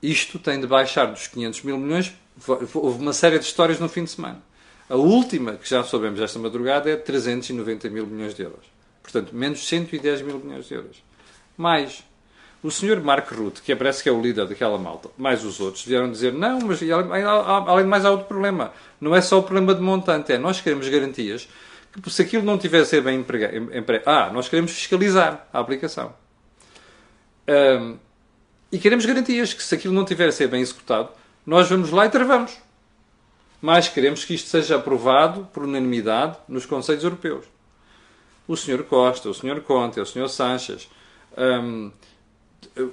Isto 0.03 0.39
tem 0.39 0.59
de 0.59 0.67
baixar 0.67 1.07
dos 1.07 1.27
500 1.27 1.63
mil 1.63 1.77
milhões. 1.77 2.15
Houve 2.75 3.03
uma 3.03 3.13
série 3.13 3.39
de 3.39 3.45
histórias 3.45 3.79
no 3.79 3.89
fim 3.89 4.05
de 4.05 4.11
semana. 4.11 4.43
A 4.89 4.97
última, 4.97 5.57
que 5.57 5.69
já 5.69 5.85
soubemos 5.85 6.19
esta 6.19 6.39
madrugada, 6.39 6.91
é 6.91 6.97
390 6.97 7.91
mil 7.91 8.07
milhões 8.07 8.35
de 8.35 8.43
euros. 8.43 8.65
Portanto, 9.03 9.35
menos 9.35 9.67
110 9.69 10.23
mil 10.23 10.39
milhões 10.39 10.67
de 10.67 10.75
euros. 10.75 11.10
Mais, 11.61 12.03
o 12.63 12.71
senhor 12.71 13.03
Mark 13.03 13.31
Rutte, 13.31 13.61
que 13.61 13.77
parece 13.77 14.03
que 14.03 14.09
é 14.09 14.13
o 14.13 14.19
líder 14.19 14.47
daquela 14.47 14.79
malta, 14.79 15.11
mais 15.19 15.45
os 15.45 15.61
outros, 15.61 15.85
vieram 15.85 16.11
dizer: 16.11 16.33
não, 16.33 16.59
mas 16.61 16.81
além 16.83 17.85
de 17.85 17.91
mais 17.91 18.03
há 18.07 18.11
outro 18.11 18.27
problema. 18.27 18.73
Não 18.99 19.15
é 19.15 19.21
só 19.21 19.39
o 19.39 19.43
problema 19.43 19.75
de 19.75 19.83
montante, 19.83 20.33
é 20.33 20.39
nós 20.39 20.59
queremos 20.59 20.89
garantias 20.89 21.47
que 21.93 22.09
se 22.09 22.23
aquilo 22.23 22.45
não 22.45 22.57
tiver 22.57 22.81
a 22.81 22.85
ser 22.87 23.03
bem 23.03 23.21
empregado. 23.21 23.55
Empre... 23.77 24.01
Ah, 24.07 24.31
nós 24.33 24.49
queremos 24.49 24.73
fiscalizar 24.73 25.47
a 25.53 25.61
aplicação. 25.61 26.15
Um, 27.47 27.99
e 28.73 28.79
queremos 28.79 29.05
garantias 29.05 29.53
que 29.53 29.63
se 29.63 29.75
aquilo 29.75 29.93
não 29.93 30.07
tiver 30.07 30.29
a 30.29 30.33
ser 30.33 30.49
bem 30.49 30.63
executado, 30.63 31.11
nós 31.45 31.69
vamos 31.69 31.91
lá 31.91 32.07
e 32.07 32.09
travamos. 32.09 32.57
Mas 33.61 33.87
queremos 33.87 34.25
que 34.25 34.33
isto 34.33 34.49
seja 34.49 34.77
aprovado 34.77 35.47
por 35.53 35.65
unanimidade 35.65 36.39
nos 36.49 36.65
Conselhos 36.65 37.05
Europeus. 37.05 37.45
O 38.49 38.57
Sr. 38.57 38.83
Costa, 38.85 39.29
o 39.29 39.35
Sr. 39.35 39.61
Conte, 39.61 40.01
o 40.01 40.07
Sr. 40.07 40.29
Sanches, 40.31 40.89
um, 41.37 41.91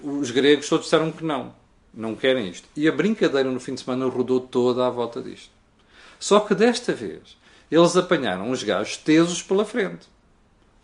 os 0.03 0.31
gregos 0.31 0.67
todos 0.67 0.85
disseram 0.85 1.11
que 1.11 1.23
não. 1.23 1.53
Não 1.93 2.15
querem 2.15 2.49
isto. 2.49 2.67
E 2.75 2.87
a 2.87 2.91
brincadeira 2.91 3.49
no 3.49 3.59
fim 3.59 3.73
de 3.73 3.81
semana 3.81 4.05
rodou 4.05 4.39
toda 4.39 4.85
à 4.85 4.89
volta 4.89 5.21
disto. 5.21 5.49
Só 6.19 6.39
que 6.39 6.53
desta 6.53 6.93
vez 6.93 7.37
eles 7.71 7.97
apanharam 7.97 8.51
os 8.51 8.63
gajos 8.63 8.97
tesos 8.97 9.41
pela 9.41 9.65
frente. 9.65 10.07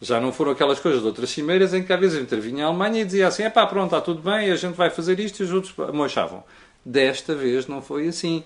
Já 0.01 0.19
não 0.19 0.33
foram 0.33 0.51
aquelas 0.51 0.79
coisas 0.79 1.01
de 1.01 1.07
outras 1.07 1.29
cimeiras 1.29 1.73
em 1.73 1.83
que 1.83 1.93
às 1.93 1.99
vezes 1.99 2.21
intervinha 2.21 2.65
a 2.65 2.67
Alemanha 2.67 3.01
e 3.01 3.05
dizia 3.05 3.27
assim: 3.27 3.43
é 3.43 3.49
pá, 3.49 3.65
pronto, 3.65 3.85
está 3.85 4.01
tudo 4.01 4.21
bem, 4.21 4.51
a 4.51 4.55
gente 4.55 4.75
vai 4.75 4.89
fazer 4.89 5.19
isto 5.19 5.39
e 5.39 5.43
os 5.43 5.53
outros 5.53 5.73
mochavam. 5.93 6.43
Desta 6.83 7.33
vez 7.33 7.67
não 7.67 7.81
foi 7.81 8.07
assim. 8.07 8.43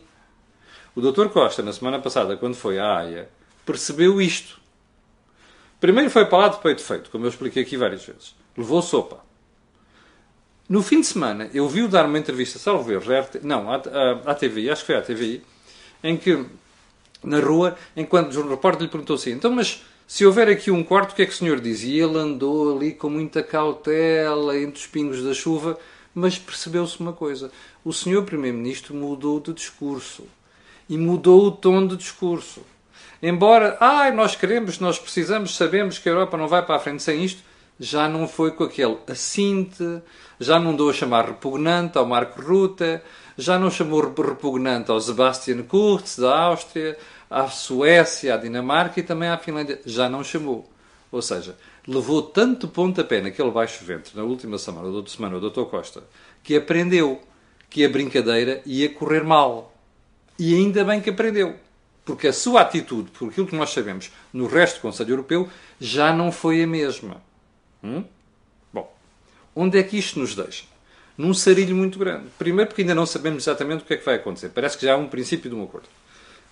O 0.96 1.02
Dr. 1.02 1.30
Costa, 1.30 1.64
na 1.64 1.74
semana 1.74 2.00
passada, 2.00 2.38
quando 2.38 2.56
foi 2.56 2.80
à 2.80 2.98
AIA, 2.98 3.30
percebeu 3.66 4.22
isto. 4.22 4.60
Primeiro 5.80 6.10
foi 6.10 6.26
para 6.26 6.38
lá 6.38 6.48
de 6.50 6.60
peito 6.60 6.82
feito, 6.82 7.10
como 7.10 7.26
eu 7.26 7.30
expliquei 7.30 7.64
aqui 7.64 7.78
várias 7.78 8.04
vezes. 8.04 8.36
Levou 8.58 8.82
sopa. 8.82 9.24
No 10.68 10.82
fim 10.82 11.00
de 11.00 11.08
semana, 11.08 11.50
eu 11.54 11.70
vi-o 11.70 11.88
dar 11.88 12.06
uma 12.06 12.20
entrevista, 12.20 12.60
salvo 12.60 12.92
erro, 12.92 13.06
não, 13.44 13.72
à, 13.72 13.76
à, 13.76 14.32
à 14.32 14.36
TVI, 14.36 14.70
acho 14.70 14.82
que 14.82 14.88
foi 14.88 14.96
à 14.96 15.02
TVI, 15.02 15.42
em 16.04 16.18
que, 16.18 16.46
na 17.24 17.40
rua, 17.40 17.78
enquanto 17.96 18.34
o 18.34 18.50
repórter 18.50 18.82
lhe 18.82 18.90
perguntou 18.90 19.16
assim, 19.16 19.32
então, 19.32 19.52
mas 19.52 19.82
se 20.08 20.26
houver 20.26 20.48
aqui 20.48 20.72
um 20.72 20.86
quarto, 20.86 21.12
o 21.12 21.16
que 21.16 21.22
é 21.22 21.26
que 21.26 21.34
o 21.34 21.36
senhor 21.36 21.60
diz? 21.60 21.84
E 21.84 22.00
ele 22.00 22.18
andou 22.18 22.76
ali 22.76 22.94
com 22.94 23.10
muita 23.10 23.44
cautela, 23.44 24.58
entre 24.58 24.80
os 24.80 24.88
pingos 24.88 25.22
da 25.22 25.34
chuva, 25.34 25.78
mas 26.16 26.40
percebeu-se 26.40 26.98
uma 27.02 27.12
coisa: 27.12 27.52
o 27.84 27.92
senhor 27.92 28.24
Primeiro-Ministro 28.24 28.96
mudou 28.96 29.42
de 29.42 29.52
discurso. 29.52 30.24
E 30.90 30.98
mudou 30.98 31.48
o 31.48 31.52
tom 31.52 31.86
de 31.86 31.98
discurso. 31.98 32.62
Embora, 33.22 33.76
ai, 33.82 34.10
ah, 34.10 34.14
nós 34.14 34.38
queremos, 34.38 34.80
nós 34.80 34.98
precisamos, 34.98 35.58
sabemos 35.58 36.00
que 36.00 36.08
a 36.08 36.14
Europa 36.14 36.38
não 36.38 36.48
vai 36.48 36.66
para 36.66 36.76
a 36.76 36.80
frente 36.80 37.04
sem 37.04 37.26
isto, 37.26 37.44
já 37.80 38.08
não 38.10 38.28
foi 38.28 38.52
com 38.52 38.64
aquele 38.64 38.98
assinte, 39.08 39.84
já 40.40 40.60
não 40.60 40.76
dou 40.76 40.90
a 40.90 40.94
chamar 40.94 41.26
repugnante 41.26 41.98
ao 41.98 42.06
Marco 42.06 42.42
Rutte, 42.42 43.02
já 43.38 43.60
não 43.60 43.70
chamou 43.70 44.02
repugnante 44.02 44.90
ao 44.90 45.00
Sebastian 45.00 45.64
Kurz, 45.64 46.18
da 46.18 46.36
Áustria, 46.40 46.98
à 47.30 47.48
Suécia, 47.48 48.34
à 48.34 48.38
Dinamarca 48.38 49.00
e 49.00 49.04
também 49.04 49.30
à 49.30 49.38
Finlândia. 49.38 49.80
Já 49.86 50.10
não 50.10 50.24
chamou. 50.24 50.68
Ou 51.12 51.22
seja, 51.22 51.56
levou 51.88 52.22
tanto 52.22 52.68
pontapé 52.68 53.22
naquele 53.22 53.52
baixo 53.52 53.84
ventre 53.86 54.16
na 54.16 54.24
última 54.24 54.58
semana, 54.58 54.90
do 54.90 55.10
semana, 55.10 55.38
o 55.38 55.50
Dr. 55.50 55.64
Costa, 55.66 56.04
que 56.44 56.56
aprendeu 56.56 57.22
que 57.70 57.86
a 57.86 57.90
brincadeira 57.90 58.62
ia 58.66 58.90
correr 58.90 59.24
mal. 59.24 59.74
E 60.40 60.56
ainda 60.56 60.84
bem 60.84 61.02
que 61.02 61.10
aprendeu. 61.10 61.56
Porque 62.06 62.28
a 62.28 62.34
sua 62.34 62.62
atitude, 62.62 63.12
por 63.12 63.30
aquilo 63.30 63.48
que 63.48 63.56
nós 63.56 63.72
sabemos, 63.72 64.12
no 64.32 64.48
resto 64.48 64.78
do 64.78 64.82
Conselho 64.82 65.12
Europeu, 65.12 65.50
já 65.80 66.14
não 66.14 66.32
foi 66.32 66.64
a 66.64 66.68
mesma. 66.68 67.22
Hum? 67.84 68.04
Bom, 68.74 68.92
onde 69.56 69.78
é 69.78 69.84
que 69.84 69.98
isto 69.98 70.20
nos 70.20 70.36
deixa? 70.36 70.66
Num 71.18 71.34
sarilho 71.34 71.76
muito 71.76 71.98
grande. 71.98 72.28
Primeiro 72.38 72.70
porque 72.70 72.82
ainda 72.82 72.94
não 72.94 73.06
sabemos 73.06 73.44
exatamente 73.44 73.84
o 73.84 73.86
que 73.86 73.94
é 73.96 73.98
que 73.98 74.06
vai 74.06 74.16
acontecer. 74.16 74.50
Parece 74.50 74.78
que 74.78 74.86
já 74.86 74.94
há 74.94 74.98
um 74.98 75.08
princípio 75.08 75.50
de 75.50 75.56
um 75.56 75.64
acordo. 75.64 75.88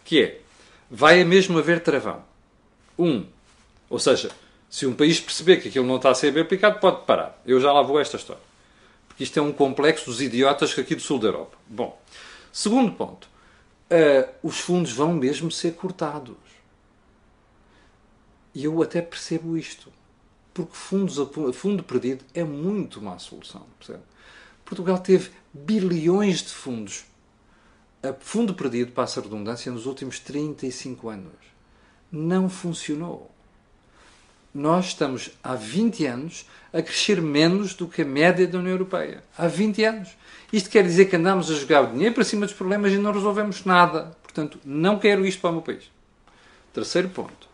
Que 0.03 0.21
é, 0.21 0.41
vai 0.89 1.23
mesmo 1.23 1.57
haver 1.57 1.81
travão. 1.81 2.23
Um, 2.97 3.25
ou 3.89 3.99
seja, 3.99 4.31
se 4.69 4.85
um 4.85 4.93
país 4.93 5.19
perceber 5.19 5.57
que 5.57 5.69
aquilo 5.69 5.85
não 5.85 5.97
está 5.97 6.09
a 6.09 6.15
ser 6.15 6.31
bem 6.31 6.43
aplicado, 6.43 6.79
pode 6.79 7.05
parar. 7.05 7.39
Eu 7.45 7.59
já 7.61 7.71
lá 7.71 7.81
vou 7.81 7.99
esta 7.99 8.17
história. 8.17 8.41
Porque 9.07 9.23
isto 9.23 9.37
é 9.37 9.41
um 9.41 9.53
complexo 9.53 10.05
dos 10.05 10.21
idiotas 10.21 10.77
aqui 10.77 10.95
do 10.95 11.01
sul 11.01 11.19
da 11.19 11.27
Europa. 11.27 11.57
Bom, 11.67 11.99
segundo 12.51 12.91
ponto. 12.91 13.29
Uh, 13.85 14.27
os 14.41 14.59
fundos 14.59 14.91
vão 14.91 15.13
mesmo 15.13 15.51
ser 15.51 15.75
cortados. 15.75 16.35
E 18.53 18.65
eu 18.65 18.81
até 18.81 19.01
percebo 19.01 19.57
isto. 19.57 19.91
Porque 20.55 20.73
fundos 20.73 21.17
fundo 21.53 21.83
perdido 21.83 22.23
é 22.33 22.43
muito 22.43 23.01
má 23.01 23.19
solução. 23.19 23.67
Percebe? 23.77 24.03
Portugal 24.63 24.97
teve 24.97 25.29
bilhões 25.53 26.41
de 26.41 26.49
fundos 26.49 27.05
a 28.01 28.13
fundo 28.13 28.53
perdido, 28.53 28.91
passa 28.91 29.19
a 29.19 29.23
redundância, 29.23 29.71
nos 29.71 29.85
últimos 29.85 30.19
35 30.19 31.09
anos. 31.09 31.33
Não 32.11 32.47
funcionou. 32.47 33.31
Nós 34.53 34.87
estamos 34.87 35.31
há 35.43 35.55
20 35.55 36.05
anos 36.05 36.45
a 36.71 36.81
crescer 36.81 37.21
menos 37.21 37.73
do 37.73 37.87
que 37.87 38.03
a 38.03 38.05
média 38.05 38.47
da 38.47 38.59
União 38.59 38.71
Europeia. 38.71 39.23
Há 39.37 39.47
20 39.47 39.83
anos. 39.83 40.09
Isto 40.53 40.69
quer 40.69 40.83
dizer 40.83 41.05
que 41.05 41.15
andamos 41.15 41.51
a 41.51 41.55
jogar 41.55 41.81
o 41.81 41.91
dinheiro 41.91 42.15
para 42.15 42.23
cima 42.23 42.45
dos 42.45 42.55
problemas 42.55 42.93
e 42.93 42.97
não 42.97 43.11
resolvemos 43.11 43.65
nada. 43.65 44.15
Portanto, 44.23 44.59
não 44.63 44.99
quero 44.99 45.25
isto 45.25 45.41
para 45.41 45.49
o 45.49 45.53
meu 45.53 45.61
país. 45.61 45.91
Terceiro 46.71 47.09
ponto. 47.09 47.49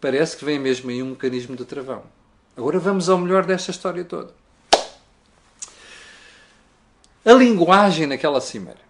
Parece 0.00 0.36
que 0.36 0.44
vem 0.44 0.58
mesmo 0.58 0.90
aí 0.90 1.02
um 1.02 1.10
mecanismo 1.10 1.56
de 1.56 1.64
travão. 1.64 2.02
Agora 2.58 2.80
vamos 2.80 3.08
ao 3.08 3.16
melhor 3.16 3.46
desta 3.46 3.70
história 3.70 4.04
toda. 4.04 4.34
A 7.24 7.32
linguagem 7.32 8.04
naquela 8.04 8.40
cimeira 8.40 8.80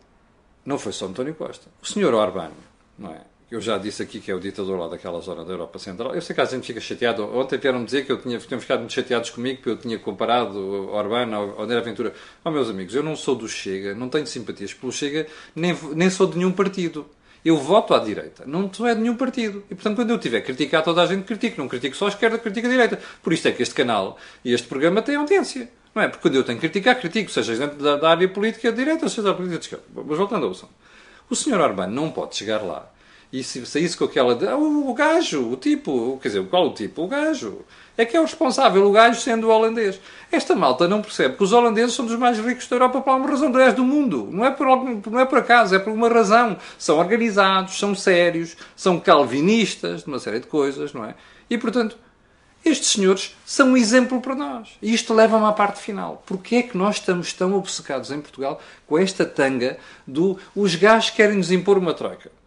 não 0.64 0.78
foi 0.78 0.90
só 0.90 1.04
António 1.04 1.34
Costa. 1.34 1.66
O 1.82 1.86
senhor 1.86 2.14
Orbán, 2.14 2.50
não 2.98 3.12
é? 3.12 3.20
Eu 3.50 3.60
já 3.60 3.76
disse 3.76 4.02
aqui 4.02 4.20
que 4.20 4.30
é 4.30 4.34
o 4.34 4.40
ditador 4.40 4.78
lá 4.78 4.88
daquela 4.88 5.20
zona 5.20 5.44
da 5.44 5.52
Europa 5.52 5.78
Central. 5.78 6.14
Eu 6.14 6.22
sei 6.22 6.34
que 6.34 6.40
a 6.40 6.46
gente 6.46 6.66
fica 6.66 6.80
chateado. 6.80 7.24
Ontem 7.36 7.58
vieram 7.58 7.84
dizer 7.84 8.06
que 8.06 8.12
eu 8.12 8.18
tinha, 8.18 8.38
tinham 8.38 8.58
ficado 8.58 8.80
muito 8.80 8.94
chateados 8.94 9.28
comigo 9.28 9.58
porque 9.58 9.70
eu 9.70 9.76
tinha 9.76 9.98
comparado 9.98 10.58
Orbán 10.90 11.34
ao 11.34 11.60
André 11.60 11.78
Ventura. 11.82 12.14
Oh, 12.42 12.50
meus 12.50 12.70
amigos, 12.70 12.94
eu 12.94 13.02
não 13.02 13.16
sou 13.16 13.34
do 13.34 13.46
Chega, 13.46 13.94
não 13.94 14.08
tenho 14.08 14.26
simpatias 14.26 14.72
pelo 14.72 14.90
Chega, 14.90 15.26
nem, 15.54 15.76
nem 15.94 16.08
sou 16.08 16.26
de 16.26 16.38
nenhum 16.38 16.52
partido. 16.52 17.06
Eu 17.44 17.56
voto 17.56 17.94
à 17.94 17.98
direita, 17.98 18.44
não 18.46 18.72
sou 18.72 18.86
é 18.86 18.94
de 18.94 19.00
nenhum 19.00 19.16
partido. 19.16 19.64
E, 19.70 19.74
portanto, 19.74 19.96
quando 19.96 20.10
eu 20.10 20.18
tiver 20.18 20.38
a 20.38 20.42
criticar 20.42 20.82
toda 20.82 21.02
a 21.02 21.06
gente, 21.06 21.24
critico. 21.24 21.60
Não 21.60 21.68
critico 21.68 21.96
só 21.96 22.06
a 22.06 22.08
esquerda, 22.08 22.38
critico 22.38 22.66
a 22.66 22.70
direita. 22.70 23.00
Por 23.22 23.32
isso 23.32 23.46
é 23.48 23.52
que 23.52 23.62
este 23.62 23.74
canal 23.74 24.18
e 24.44 24.52
este 24.52 24.66
programa 24.66 25.02
têm 25.02 25.16
audiência. 25.16 25.68
Não 25.94 26.02
é? 26.02 26.08
Porque 26.08 26.22
quando 26.22 26.34
eu 26.34 26.44
tenho 26.44 26.58
que 26.58 26.68
criticar, 26.68 26.98
critico, 26.98 27.30
seja 27.30 27.56
dentro 27.56 27.78
da, 27.82 27.96
da 27.96 28.10
área 28.10 28.28
política 28.28 28.70
de 28.70 28.78
direita, 28.78 29.08
seja 29.08 29.22
da 29.22 29.34
política 29.34 29.58
de 29.58 29.64
esquerda. 29.64 29.84
Mas 29.94 30.18
voltando 30.18 30.46
ao 30.46 30.52
assunto. 30.52 30.72
O 31.30 31.36
senhor 31.36 31.60
Orbán 31.60 31.88
não 31.88 32.10
pode 32.10 32.36
chegar 32.36 32.62
lá 32.62 32.90
e 33.32 33.42
se 33.42 33.64
saísse 33.66 33.96
com 33.96 34.04
aquela 34.04 34.34
de, 34.34 34.48
ah, 34.48 34.56
o, 34.56 34.90
o 34.90 34.94
gajo, 34.94 35.52
o 35.52 35.56
tipo, 35.56 36.18
quer 36.22 36.28
dizer, 36.28 36.46
qual 36.46 36.68
o 36.68 36.72
tipo? 36.72 37.02
O 37.02 37.08
gajo. 37.08 37.60
É 37.96 38.04
que 38.04 38.16
é 38.16 38.20
o 38.20 38.24
responsável, 38.24 38.86
o 38.86 38.92
gajo 38.92 39.20
sendo 39.20 39.48
o 39.48 39.50
holandês. 39.50 40.00
Esta 40.30 40.54
malta 40.54 40.86
não 40.86 41.02
percebe 41.02 41.36
que 41.36 41.42
os 41.42 41.52
holandeses 41.52 41.94
são 41.94 42.06
dos 42.06 42.16
mais 42.16 42.38
ricos 42.38 42.66
da 42.68 42.76
Europa 42.76 43.00
por 43.00 43.10
alguma 43.10 43.30
razão, 43.30 43.48
aliás, 43.48 43.74
do 43.74 43.84
mundo. 43.84 44.28
Não 44.30 44.44
é, 44.44 44.50
por, 44.50 44.66
não 45.10 45.20
é 45.20 45.26
por 45.26 45.38
acaso, 45.38 45.74
é 45.74 45.78
por 45.78 45.92
uma 45.92 46.08
razão. 46.08 46.56
São 46.78 46.96
organizados, 46.98 47.78
são 47.78 47.94
sérios, 47.94 48.56
são 48.76 49.00
calvinistas, 49.00 50.04
de 50.04 50.08
uma 50.08 50.20
série 50.20 50.40
de 50.40 50.46
coisas, 50.46 50.92
não 50.92 51.04
é? 51.04 51.14
E, 51.50 51.58
portanto, 51.58 51.98
estes 52.64 52.90
senhores 52.92 53.36
são 53.44 53.70
um 53.70 53.76
exemplo 53.76 54.20
para 54.20 54.34
nós. 54.34 54.70
E 54.80 54.94
isto 54.94 55.12
leva-me 55.12 55.46
à 55.46 55.52
parte 55.52 55.80
final. 55.80 56.22
Porquê 56.24 56.56
é 56.56 56.62
que 56.62 56.78
nós 56.78 56.96
estamos 56.96 57.32
tão 57.32 57.54
obcecados 57.54 58.10
em 58.10 58.20
Portugal 58.20 58.60
com 58.86 58.96
esta 58.98 59.26
tanga 59.26 59.76
do 60.06 60.38
os 60.54 60.74
gajos 60.76 61.10
querem 61.10 61.36
nos 61.36 61.50
impor 61.50 61.76
uma 61.76 61.92
troika? 61.92 62.37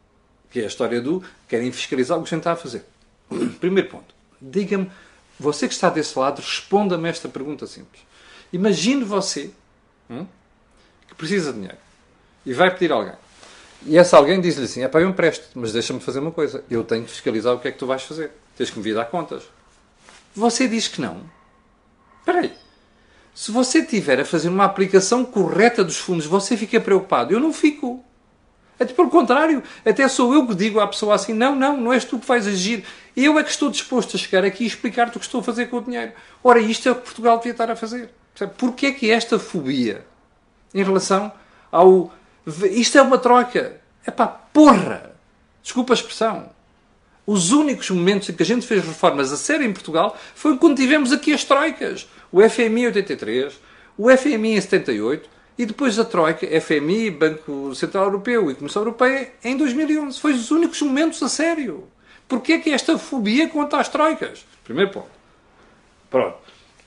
Que 0.52 0.60
é 0.60 0.64
a 0.64 0.68
história 0.68 1.02
do 1.02 1.24
querem 1.48 1.72
fiscalizar 1.72 2.18
o 2.18 2.24
que 2.24 2.28
a 2.28 2.32
gente 2.32 2.40
está 2.40 2.52
a 2.52 2.56
fazer. 2.56 2.84
Primeiro 3.60 3.90
ponto. 3.90 4.14
Diga-me, 4.40 4.92
você 5.40 5.68
que 5.68 5.74
está 5.74 5.90
desse 5.90 6.18
lado, 6.18 6.40
responda-me 6.40 7.10
esta 7.10 7.28
pergunta 7.30 7.66
simples. 7.66 8.02
Imagine 8.54 9.04
você 9.04 9.52
hum, 10.10 10.26
que 11.08 11.16
precisa 11.16 11.52
de 11.52 11.60
dinheiro 11.60 11.78
e 12.46 12.54
vai 12.54 12.72
pedir 12.72 12.92
a 12.92 12.96
alguém. 12.96 13.14
E 13.86 13.98
esse 13.98 14.16
alguém 14.16 14.40
diz-lhe 14.40 14.66
assim: 14.66 14.84
é 14.84 14.88
para 14.88 15.02
eu 15.02 15.10
empresto, 15.10 15.48
mas 15.56 15.74
deixa-me 15.74 16.00
fazer 16.00 16.20
uma 16.20 16.32
coisa. 16.32 16.64
Eu 16.70 16.84
tenho 16.84 17.04
que 17.04 17.12
fiscalizar 17.12 17.54
o 17.54 17.60
que 17.60 17.68
é 17.68 17.72
que 17.72 17.78
tu 17.78 17.88
vais 17.88 18.04
fazer. 18.04 18.32
Tens 18.58 18.70
que 18.70 18.78
me 18.78 18.84
vir 18.84 18.94
dar 18.94 19.06
contas. 19.06 19.44
Você 20.36 20.68
diz 20.68 20.88
que 20.88 21.02
não. 21.02 21.22
Espera 22.20 22.42
aí. 22.42 22.54
Se 23.34 23.52
você 23.52 23.84
tiver 23.84 24.20
a 24.20 24.26
fazer 24.26 24.50
uma 24.50 24.66
aplicação 24.66 25.26
correta 25.26 25.84
dos 25.84 25.98
fundos, 25.98 26.26
você 26.26 26.56
fica 26.56 26.80
preocupado. 26.80 27.34
Eu 27.34 27.40
não 27.40 27.54
fico. 27.54 28.04
Até 28.82 28.94
pelo 28.96 29.12
contrário, 29.12 29.62
até 29.86 30.08
sou 30.08 30.34
eu 30.34 30.48
que 30.48 30.56
digo 30.56 30.80
à 30.80 30.88
pessoa 30.88 31.14
assim: 31.14 31.34
não, 31.34 31.56
não, 31.56 31.78
não 31.78 31.94
és 31.94 32.04
tu 32.04 32.18
que 32.18 32.26
vais 32.26 32.48
agir. 32.48 32.84
Eu 33.16 33.38
é 33.38 33.44
que 33.44 33.52
estou 33.52 33.70
disposto 33.70 34.16
a 34.16 34.20
chegar 34.20 34.44
aqui 34.44 34.64
e 34.64 34.68
explicar-te 34.68 35.18
o 35.18 35.20
que 35.20 35.26
estou 35.26 35.42
a 35.42 35.44
fazer 35.44 35.68
com 35.68 35.78
o 35.78 35.82
dinheiro. 35.82 36.14
Ora, 36.44 36.60
isto 36.60 36.90
é 36.90 36.92
o 36.92 36.96
que 36.96 37.04
Portugal 37.04 37.38
devia 37.38 37.52
estar 37.52 37.70
a 37.70 37.76
fazer. 37.76 38.10
Porquê 38.58 38.88
é 38.88 38.92
que 38.92 39.12
esta 39.12 39.38
fobia 39.38 40.04
em 40.74 40.84
relação 40.84 41.32
ao. 41.72 42.12
Isto 42.72 42.98
é 42.98 43.02
uma 43.04 43.20
troca. 43.20 43.80
É 44.04 44.10
pá, 44.10 44.26
porra! 44.26 45.12
Desculpa 45.62 45.94
a 45.94 45.96
expressão. 45.96 46.50
Os 47.28 47.52
únicos 47.52 47.88
momentos 47.92 48.30
em 48.30 48.34
que 48.34 48.42
a 48.42 48.46
gente 48.46 48.66
fez 48.66 48.84
reformas 48.84 49.32
a 49.32 49.38
sério 49.38 49.64
em 49.64 49.72
Portugal 49.72 50.18
foi 50.34 50.58
quando 50.58 50.78
tivemos 50.78 51.12
aqui 51.12 51.34
as 51.34 51.44
troicas. 51.44 52.10
O 52.32 52.42
FMI 52.42 52.82
em 52.82 52.86
83, 52.88 53.54
o 53.96 54.10
FMI 54.10 54.56
em 54.56 54.62
78 54.62 55.30
e 55.58 55.66
depois 55.66 56.00
a 56.00 56.06
Troika, 56.06 56.48
FMI, 56.62 57.12
Banco 57.12 57.76
Central 57.76 58.06
Europeu 58.06 58.50
e 58.50 58.56
Comissão 58.56 58.82
Europeia 58.82 59.32
em 59.44 59.58
2011. 59.58 60.20
Foi 60.20 60.34
os 60.34 60.52
únicos 60.52 60.82
momentos 60.82 61.22
a 61.22 61.30
sério. 61.30 61.88
Porquê 62.28 62.54
é 62.54 62.58
que 62.60 62.70
esta 62.72 62.98
fobia 62.98 63.48
contra 63.50 63.80
as 63.80 63.90
Troicas? 63.90 64.46
Primeiro 64.64 64.92
ponto. 64.92 65.12
Pronto. 66.10 66.38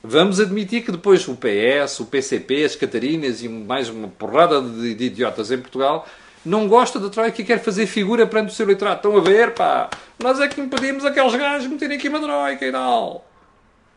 Vamos 0.03 0.39
admitir 0.39 0.83
que 0.83 0.91
depois 0.91 1.27
o 1.27 1.35
PS, 1.35 1.99
o 1.99 2.05
PCP, 2.05 2.63
as 2.63 2.75
Catarinas 2.75 3.41
e 3.41 3.49
mais 3.49 3.89
uma 3.89 4.07
porrada 4.07 4.61
de, 4.61 4.93
de 4.93 5.05
idiotas 5.05 5.51
em 5.51 5.57
Portugal 5.57 6.07
não 6.45 6.67
gosta 6.67 6.99
da 6.99 7.09
Troika 7.09 7.41
e 7.41 7.45
quer 7.45 7.59
fazer 7.59 7.87
figura 7.87 8.27
perante 8.27 8.51
o 8.51 8.55
seu 8.55 8.65
eleitorado. 8.65 8.97
Estão 8.97 9.17
a 9.17 9.21
ver, 9.21 9.55
pá, 9.55 9.89
nós 10.19 10.39
é 10.39 10.47
que 10.47 10.61
impedimos 10.61 11.03
aqueles 11.03 11.33
gajos 11.35 11.67
meterem 11.67 11.97
aqui 11.97 12.07
uma 12.07 12.19
Troika 12.19 12.65
e 12.65 12.71
tal. 12.71 13.25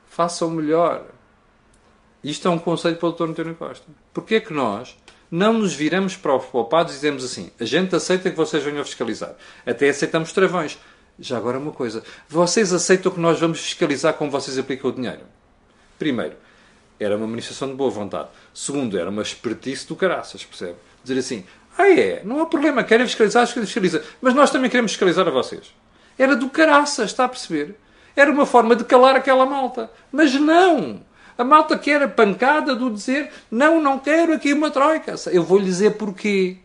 Façam 0.09 0.51
melhor. 0.51 1.05
Isto 2.23 2.49
é 2.49 2.51
um 2.51 2.59
conselho 2.59 2.97
para 2.97 3.09
o 3.09 3.13
Dr. 3.13 3.25
António 3.25 3.55
Costa. 3.55 3.87
Porquê 4.13 4.37
é 4.37 4.41
que 4.41 4.53
nós 4.53 4.97
não 5.31 5.53
nos 5.53 5.75
viramos 5.75 6.17
para 6.17 6.35
os 6.35 6.45
poupados 6.47 6.93
e 6.93 6.97
dizemos 6.97 7.25
assim: 7.25 7.51
a 7.59 7.65
gente 7.65 7.95
aceita 7.95 8.31
que 8.31 8.37
vocês 8.37 8.63
venham 8.63 8.85
fiscalizar. 8.85 9.35
Até 9.67 9.89
aceitamos 9.89 10.33
travões. 10.33 10.79
Já 11.19 11.37
agora 11.37 11.59
uma 11.59 11.73
coisa: 11.73 12.03
vocês 12.29 12.73
aceitam 12.73 13.13
que 13.13 13.21
nós 13.21 13.39
vamos 13.39 13.61
fiscalizar 13.61 14.15
como 14.15 14.31
vocês 14.31 14.59
aplicam 14.59 14.91
o 14.91 14.93
dinheiro? 14.93 15.23
Primeiro, 15.99 16.37
era 16.99 17.17
uma 17.17 17.27
manifestação 17.27 17.69
de 17.69 17.75
boa 17.75 17.91
vontade. 17.91 18.29
Segundo, 18.53 18.99
era 18.99 19.11
uma 19.11 19.23
espertice 19.23 19.87
do 19.87 19.95
caraças, 19.95 20.45
percebe? 20.45 20.77
Dizer 21.05 21.21
assim: 21.21 21.45
ah, 21.77 21.89
é, 21.89 22.23
não 22.25 22.41
há 22.41 22.47
problema, 22.47 22.83
querem 22.83 23.07
fiscalizar, 23.07 23.47
fiscaliza. 23.47 24.03
Mas 24.21 24.35
nós 24.35 24.51
também 24.51 24.69
queremos 24.69 24.93
fiscalizar 24.93 25.27
a 25.29 25.31
vocês. 25.31 25.73
Era 26.19 26.35
do 26.35 26.51
caraças, 26.51 27.11
está 27.11 27.25
a 27.25 27.29
perceber? 27.29 27.77
Era 28.17 28.33
uma 28.33 28.45
forma 28.45 28.75
de 28.75 28.83
calar 28.83 29.15
aquela 29.15 29.47
malta. 29.47 29.89
Mas 30.11 30.35
não! 30.35 31.07
A 31.39 31.45
malta 31.45 31.79
quer 31.79 32.03
a 32.03 32.09
pancada 32.09 32.75
do 32.75 32.91
dizer 32.91 33.31
não, 33.49 33.81
não 33.81 33.97
quero 33.97 34.33
aqui 34.33 34.53
uma 34.53 34.73
troika. 34.73 35.15
Eu 35.31 35.45
vou 35.45 35.59
lhe 35.59 35.67
dizer 35.67 35.93
porquê. 35.93 36.57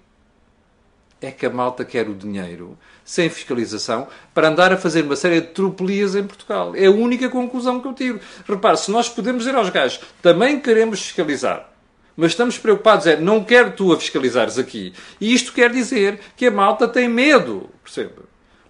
É 1.21 1.29
que 1.29 1.45
a 1.45 1.49
malta 1.49 1.85
quer 1.85 2.09
o 2.09 2.15
dinheiro 2.15 2.75
sem 3.05 3.29
fiscalização 3.29 4.07
para 4.33 4.49
andar 4.49 4.73
a 4.73 4.77
fazer 4.77 5.03
uma 5.03 5.15
série 5.15 5.41
de 5.41 5.47
tropelias 5.47 6.15
em 6.15 6.23
Portugal. 6.23 6.75
É 6.75 6.87
a 6.87 6.91
única 6.91 7.29
conclusão 7.29 7.79
que 7.79 7.87
eu 7.87 7.93
tiro. 7.93 8.19
Repare, 8.47 8.77
se 8.77 8.89
nós 8.89 9.07
podemos 9.07 9.43
dizer 9.43 9.55
aos 9.55 9.69
gajos 9.69 10.01
também 10.23 10.59
queremos 10.59 11.01
fiscalizar, 11.01 11.69
mas 12.17 12.31
estamos 12.31 12.57
preocupados 12.57 13.05
é 13.05 13.15
não 13.15 13.43
quero 13.43 13.71
tu 13.71 13.93
a 13.93 13.99
fiscalizares 13.99 14.57
aqui. 14.57 14.91
E 15.21 15.33
isto 15.33 15.53
quer 15.53 15.71
dizer 15.71 16.19
que 16.35 16.47
a 16.47 16.51
malta 16.51 16.87
tem 16.87 17.07
medo, 17.07 17.69
percebe? 17.83 18.15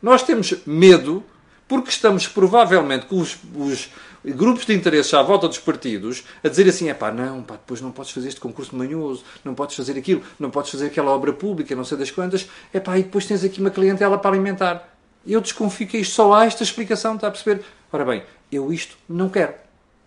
Nós 0.02 0.22
temos 0.22 0.54
medo 0.66 1.24
porque 1.66 1.90
estamos 1.90 2.28
provavelmente 2.28 3.06
com 3.06 3.20
os, 3.20 3.38
os 3.56 3.90
grupos 4.32 4.66
de 4.66 4.74
interesses 4.74 5.14
à 5.14 5.22
volta 5.22 5.48
dos 5.48 5.60
partidos 5.60 6.24
a 6.44 6.48
dizer 6.48 6.68
assim: 6.70 6.90
é 6.90 6.94
pá, 6.94 7.12
não, 7.12 7.44
pá, 7.44 7.56
depois 7.56 7.82
não 7.82 7.92
podes 7.92 8.12
fazer 8.12 8.30
este 8.30 8.40
concurso 8.40 8.76
manhoso, 8.76 9.24
não 9.44 9.54
podes 9.54 9.76
fazer 9.76 9.98
aquilo, 9.98 10.24
não 10.40 10.50
podes 10.50 10.72
fazer 10.72 10.88
aquela 10.88 11.12
obra 11.12 11.34
pública, 11.34 11.76
não 11.76 11.84
sei 11.84 11.98
das 11.98 12.12
quantas, 12.12 12.48
é 12.72 12.80
pá, 12.80 12.98
e 12.98 13.04
depois 13.04 13.26
tens 13.26 13.44
aqui 13.44 13.60
uma 13.60 13.70
clientela 13.70 14.18
para 14.18 14.32
alimentar. 14.32 14.90
Eu 15.26 15.42
desconfio 15.42 15.88
que 15.88 15.98
isto 15.98 16.16
só 16.16 16.34
há 16.34 16.46
esta 16.46 16.64
explicação, 16.64 17.16
está 17.16 17.28
a 17.28 17.32
perceber? 17.32 17.64
Ora 17.92 18.06
bem, 18.06 18.24
eu 18.52 18.72
isto 18.72 18.98
não 19.08 19.30
quero. 19.30 19.54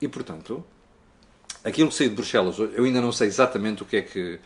E 0.01 0.09
portanto, 0.09 0.64
aquilo 1.64 1.88
que 1.88 1.95
saiu 1.95 2.11
de 2.11 2.17
Bruxelas, 2.17 2.59
eu 2.59 2.85
ainda 2.85 3.01
não 3.01 3.12
sei 3.12 3.29
exatamente 3.29 3.83
o 3.83 3.87
que 3.87 3.97
é 3.97 4.03
que. 4.03 4.38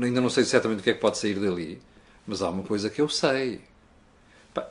Ainda 0.00 0.20
não 0.20 0.28
sei 0.28 0.42
exatamente 0.42 0.80
o 0.80 0.82
que 0.82 0.90
é 0.90 0.94
que 0.94 1.00
pode 1.00 1.18
sair 1.18 1.34
dali, 1.34 1.80
mas 2.26 2.42
há 2.42 2.50
uma 2.50 2.64
coisa 2.64 2.90
que 2.90 3.00
eu 3.00 3.08
sei. 3.08 3.60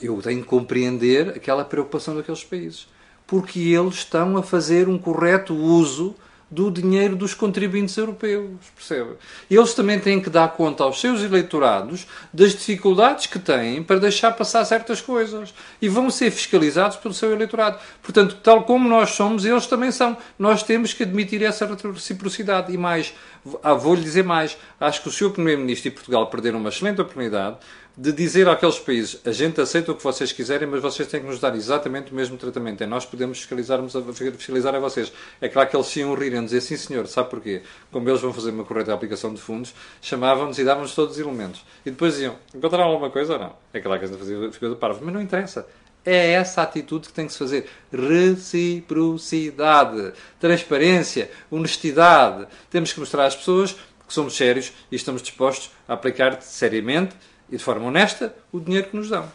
Eu 0.01 0.21
tenho 0.21 0.41
que 0.41 0.47
compreender 0.47 1.29
aquela 1.29 1.63
preocupação 1.65 2.15
daqueles 2.15 2.43
países 2.43 2.87
porque 3.25 3.59
eles 3.59 3.95
estão 3.95 4.37
a 4.37 4.43
fazer 4.43 4.87
um 4.87 4.97
correto 4.97 5.53
uso 5.53 6.15
do 6.53 6.69
dinheiro 6.69 7.15
dos 7.15 7.33
contribuintes 7.33 7.97
europeus, 7.97 8.51
percebe? 8.75 9.15
Eles 9.49 9.73
também 9.73 9.99
têm 9.99 10.21
que 10.21 10.29
dar 10.29 10.49
conta 10.49 10.83
aos 10.83 11.01
seus 11.01 11.23
eleitorados 11.23 12.05
das 12.31 12.51
dificuldades 12.51 13.25
que 13.25 13.39
têm 13.39 13.81
para 13.81 13.99
deixar 13.99 14.31
passar 14.33 14.63
certas 14.63 15.01
coisas 15.01 15.51
e 15.81 15.89
vão 15.89 16.11
ser 16.11 16.29
fiscalizados 16.29 16.97
pelo 16.97 17.13
seu 17.13 17.31
eleitorado. 17.31 17.79
Portanto, 18.03 18.37
tal 18.43 18.63
como 18.65 18.87
nós 18.87 19.11
somos, 19.11 19.45
eles 19.45 19.65
também 19.65 19.91
são. 19.91 20.15
Nós 20.37 20.61
temos 20.61 20.93
que 20.93 21.01
admitir 21.01 21.41
essa 21.41 21.65
reciprocidade 21.65 22.71
e 22.71 22.77
mais, 22.77 23.15
ah, 23.61 23.73
vou-lhe 23.73 24.01
dizer 24.01 24.23
mais, 24.23 24.57
acho 24.79 25.01
que 25.01 25.09
o 25.09 25.11
Sr. 25.11 25.31
Primeiro-Ministro 25.31 25.89
e 25.89 25.91
Portugal 25.91 26.27
perderam 26.27 26.59
uma 26.59 26.69
excelente 26.69 27.01
oportunidade 27.01 27.57
de 27.95 28.11
dizer 28.11 28.49
àqueles 28.49 28.79
países 28.79 29.21
a 29.23 29.31
gente 29.31 29.61
aceita 29.61 29.91
o 29.91 29.95
que 29.95 30.03
vocês 30.03 30.31
quiserem, 30.31 30.67
mas 30.67 30.81
vocês 30.81 31.07
têm 31.07 31.21
que 31.21 31.27
nos 31.27 31.39
dar 31.39 31.55
exatamente 31.55 32.11
o 32.11 32.15
mesmo 32.15 32.37
tratamento. 32.37 32.83
É 32.83 32.87
nós 32.87 33.05
podemos 33.05 33.37
fiscalizarmos 33.37 33.95
a, 33.95 34.01
fiscalizar 34.01 34.73
a 34.73 34.79
vocês. 34.79 35.13
É 35.39 35.47
claro 35.47 35.69
que 35.69 35.75
eles 35.75 35.87
se 35.87 35.99
iam 35.99 36.13
rir 36.15 36.33
e 36.33 36.41
dizer 36.41 36.61
sim 36.61 36.75
senhor, 36.75 37.05
sabe 37.05 37.29
porquê? 37.29 37.61
Como 37.91 38.09
eles 38.09 38.19
vão 38.19 38.33
fazer 38.33 38.49
uma 38.49 38.63
correta 38.63 38.93
aplicação 38.93 39.31
de 39.33 39.39
fundos, 39.39 39.75
chamavam-nos 40.01 40.57
e 40.57 40.63
davam-nos 40.63 40.95
todos 40.95 41.15
os 41.15 41.19
elementos. 41.21 41.63
E 41.85 41.91
depois 41.91 42.13
diziam, 42.13 42.35
encontraram 42.53 42.89
alguma 42.89 43.11
coisa 43.11 43.33
ou 43.33 43.39
não? 43.39 43.55
É 43.71 43.79
claro 43.79 43.99
que 43.99 44.05
a 44.05 44.07
gente 44.07 44.17
fazia 44.17 44.37
coisa 44.59 44.75
parva, 44.75 44.99
mas 45.03 45.13
não 45.13 45.21
interessa. 45.21 45.67
É 46.05 46.31
essa 46.31 46.61
atitude 46.61 47.07
que 47.07 47.13
tem 47.13 47.27
que 47.27 47.33
se 47.33 47.39
fazer. 47.39 47.69
Reciprocidade, 47.91 50.13
transparência, 50.39 51.31
honestidade. 51.49 52.47
Temos 52.69 52.91
que 52.91 52.99
mostrar 52.99 53.25
às 53.25 53.35
pessoas 53.35 53.75
que 54.07 54.13
somos 54.13 54.35
sérios 54.35 54.73
e 54.91 54.95
estamos 54.95 55.21
dispostos 55.21 55.71
a 55.87 55.93
aplicar 55.93 56.41
seriamente 56.41 57.15
e 57.49 57.57
de 57.57 57.63
forma 57.63 57.85
honesta 57.85 58.35
o 58.51 58.59
dinheiro 58.59 58.89
que 58.89 58.95
nos 58.95 59.09
dão. 59.09 59.31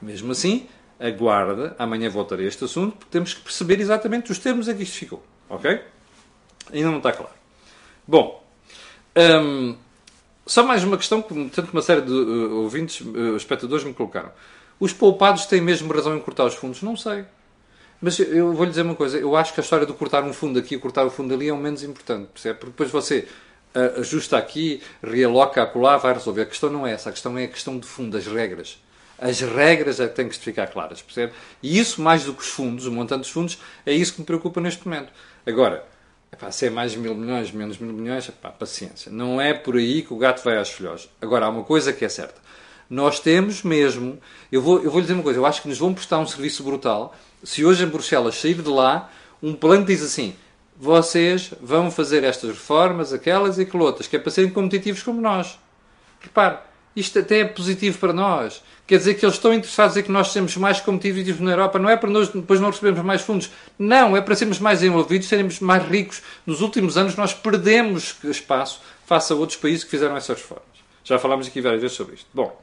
Mesmo 0.00 0.32
assim, 0.32 0.68
aguarda, 1.00 1.74
amanhã 1.78 2.10
voltarei 2.10 2.46
a 2.46 2.48
este 2.48 2.64
assunto, 2.64 2.96
porque 2.96 3.10
temos 3.10 3.34
que 3.34 3.40
perceber 3.40 3.80
exatamente 3.80 4.30
os 4.30 4.38
termos 4.38 4.68
em 4.68 4.76
que 4.76 4.82
isto 4.82 4.96
ficou. 4.96 5.22
Ok? 5.48 5.80
Ainda 6.72 6.90
não 6.90 6.98
está 6.98 7.12
claro. 7.12 7.32
Bom, 8.06 8.44
hum, 9.16 9.76
só 10.46 10.64
mais 10.64 10.84
uma 10.84 10.96
questão 10.96 11.22
que 11.22 11.50
tanto 11.50 11.72
uma 11.72 11.82
série 11.82 12.02
de 12.02 12.12
uh, 12.12 12.62
ouvintes, 12.62 13.00
uh, 13.00 13.36
espectadores 13.36 13.84
me 13.84 13.92
colocaram. 13.92 14.30
Os 14.78 14.92
poupados 14.92 15.46
têm 15.46 15.60
mesmo 15.60 15.92
razão 15.92 16.16
em 16.16 16.20
cortar 16.20 16.44
os 16.44 16.54
fundos? 16.54 16.82
Não 16.82 16.96
sei. 16.96 17.24
Mas 18.00 18.18
eu 18.18 18.52
vou-lhe 18.52 18.70
dizer 18.70 18.82
uma 18.82 18.94
coisa. 18.94 19.18
Eu 19.18 19.34
acho 19.36 19.54
que 19.54 19.60
a 19.60 19.62
história 19.62 19.86
de 19.86 19.92
cortar 19.92 20.22
um 20.22 20.32
fundo 20.32 20.58
aqui 20.58 20.74
e 20.74 20.78
cortar 20.78 21.04
o 21.06 21.10
fundo 21.10 21.32
ali 21.32 21.48
é 21.48 21.52
o 21.52 21.56
menos 21.56 21.82
importante. 21.82 22.28
Percebe? 22.32 22.58
Porque 22.58 22.72
depois 22.72 22.90
você 22.90 23.26
ajusta 23.98 24.38
aqui, 24.38 24.82
realoca 25.02 25.62
acolá, 25.62 25.96
vai 25.96 26.14
resolver. 26.14 26.42
A 26.42 26.46
questão 26.46 26.70
não 26.70 26.86
é 26.86 26.92
essa, 26.92 27.10
a 27.10 27.12
questão 27.12 27.36
é 27.36 27.44
a 27.44 27.48
questão 27.48 27.78
de 27.78 27.86
fundo, 27.86 28.12
das 28.12 28.26
regras. 28.26 28.82
As 29.18 29.40
regras 29.40 29.98
é 29.98 30.08
que 30.08 30.14
têm 30.14 30.28
que 30.28 30.36
ficar 30.36 30.66
claras, 30.66 31.00
percebe? 31.00 31.32
E 31.62 31.78
isso, 31.78 32.02
mais 32.02 32.24
do 32.24 32.34
que 32.34 32.42
os 32.42 32.48
fundos, 32.48 32.86
o 32.86 32.92
montante 32.92 33.20
dos 33.20 33.30
fundos, 33.30 33.58
é 33.84 33.92
isso 33.92 34.12
que 34.12 34.20
me 34.20 34.26
preocupa 34.26 34.60
neste 34.60 34.86
momento. 34.86 35.10
Agora, 35.46 35.84
epá, 36.30 36.50
se 36.50 36.66
é 36.66 36.70
mais 36.70 36.94
mil 36.94 37.14
milhões, 37.14 37.50
menos 37.50 37.78
mil 37.78 37.92
milhões, 37.92 38.28
epá, 38.28 38.50
paciência. 38.50 39.10
Não 39.10 39.40
é 39.40 39.54
por 39.54 39.76
aí 39.76 40.02
que 40.02 40.12
o 40.12 40.18
gato 40.18 40.42
vai 40.44 40.58
às 40.58 40.70
filhós. 40.70 41.08
Agora, 41.20 41.46
há 41.46 41.48
uma 41.48 41.64
coisa 41.64 41.92
que 41.92 42.04
é 42.04 42.08
certa. 42.08 42.45
Nós 42.88 43.20
temos 43.20 43.62
mesmo, 43.62 44.18
eu 44.50 44.62
vou, 44.62 44.82
eu 44.82 44.90
vou 44.90 45.00
lhe 45.00 45.02
dizer 45.02 45.14
uma 45.14 45.22
coisa, 45.22 45.38
eu 45.38 45.46
acho 45.46 45.62
que 45.62 45.68
nos 45.68 45.78
vão 45.78 45.92
prestar 45.92 46.18
um 46.18 46.26
serviço 46.26 46.62
brutal 46.62 47.14
se 47.42 47.64
hoje 47.64 47.84
em 47.84 47.88
Bruxelas 47.88 48.36
sair 48.36 48.54
de 48.54 48.68
lá 48.68 49.10
um 49.42 49.54
plano 49.54 49.84
que 49.84 49.92
diz 49.92 50.02
assim, 50.02 50.34
vocês 50.78 51.52
vão 51.60 51.90
fazer 51.90 52.24
estas 52.24 52.50
reformas, 52.50 53.12
aquelas 53.12 53.58
e 53.58 53.62
aquelas 53.62 53.86
outras, 53.86 54.06
que 54.06 54.16
é 54.16 54.18
para 54.18 54.30
serem 54.30 54.50
competitivos 54.50 55.02
como 55.02 55.20
nós. 55.20 55.58
Repare, 56.20 56.58
isto 56.94 57.18
até 57.18 57.40
é 57.40 57.44
positivo 57.44 57.98
para 57.98 58.12
nós. 58.12 58.62
Quer 58.86 58.98
dizer 58.98 59.14
que 59.14 59.24
eles 59.24 59.34
estão 59.34 59.52
interessados 59.52 59.96
em 59.96 60.02
que 60.02 60.10
nós 60.10 60.28
sejamos 60.28 60.56
mais 60.56 60.80
competitivos 60.80 61.40
na 61.40 61.50
Europa. 61.50 61.78
Não 61.78 61.90
é 61.90 61.96
para 61.96 62.08
nós 62.08 62.28
depois 62.28 62.58
não 62.58 62.70
recebermos 62.70 63.04
mais 63.04 63.20
fundos. 63.20 63.50
Não, 63.78 64.16
é 64.16 64.20
para 64.22 64.34
sermos 64.34 64.58
mais 64.58 64.82
envolvidos, 64.82 65.28
sermos 65.28 65.60
mais 65.60 65.86
ricos. 65.86 66.22
Nos 66.46 66.62
últimos 66.62 66.96
anos 66.96 67.14
nós 67.14 67.34
perdemos 67.34 68.16
espaço 68.24 68.80
face 69.04 69.32
a 69.32 69.36
outros 69.36 69.58
países 69.58 69.84
que 69.84 69.90
fizeram 69.90 70.16
essas 70.16 70.38
reformas. 70.38 70.66
Já 71.04 71.18
falámos 71.18 71.46
aqui 71.46 71.60
várias 71.60 71.82
vezes 71.82 71.96
sobre 71.96 72.14
isto. 72.14 72.26
Bom, 72.32 72.58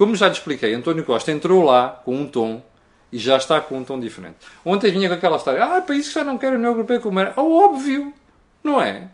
como 0.00 0.16
já 0.16 0.28
lhe 0.28 0.32
expliquei, 0.32 0.72
António 0.72 1.04
Costa 1.04 1.30
entrou 1.30 1.62
lá 1.62 1.90
com 1.90 2.16
um 2.16 2.26
tom 2.26 2.62
e 3.12 3.18
já 3.18 3.36
está 3.36 3.60
com 3.60 3.76
um 3.76 3.84
tom 3.84 4.00
diferente. 4.00 4.36
Ontem 4.64 4.90
vinha 4.90 5.10
com 5.10 5.14
aquela 5.14 5.36
história, 5.36 5.62
ah, 5.62 5.82
países 5.82 6.08
que 6.08 6.14
já 6.14 6.24
não 6.24 6.38
querem 6.38 6.54
a 6.54 6.58
União 6.58 6.72
Europeia 6.72 7.00
como 7.00 7.20
era. 7.20 7.34
Oh, 7.36 7.66
óbvio, 7.66 8.10
não 8.64 8.80
é? 8.80 9.08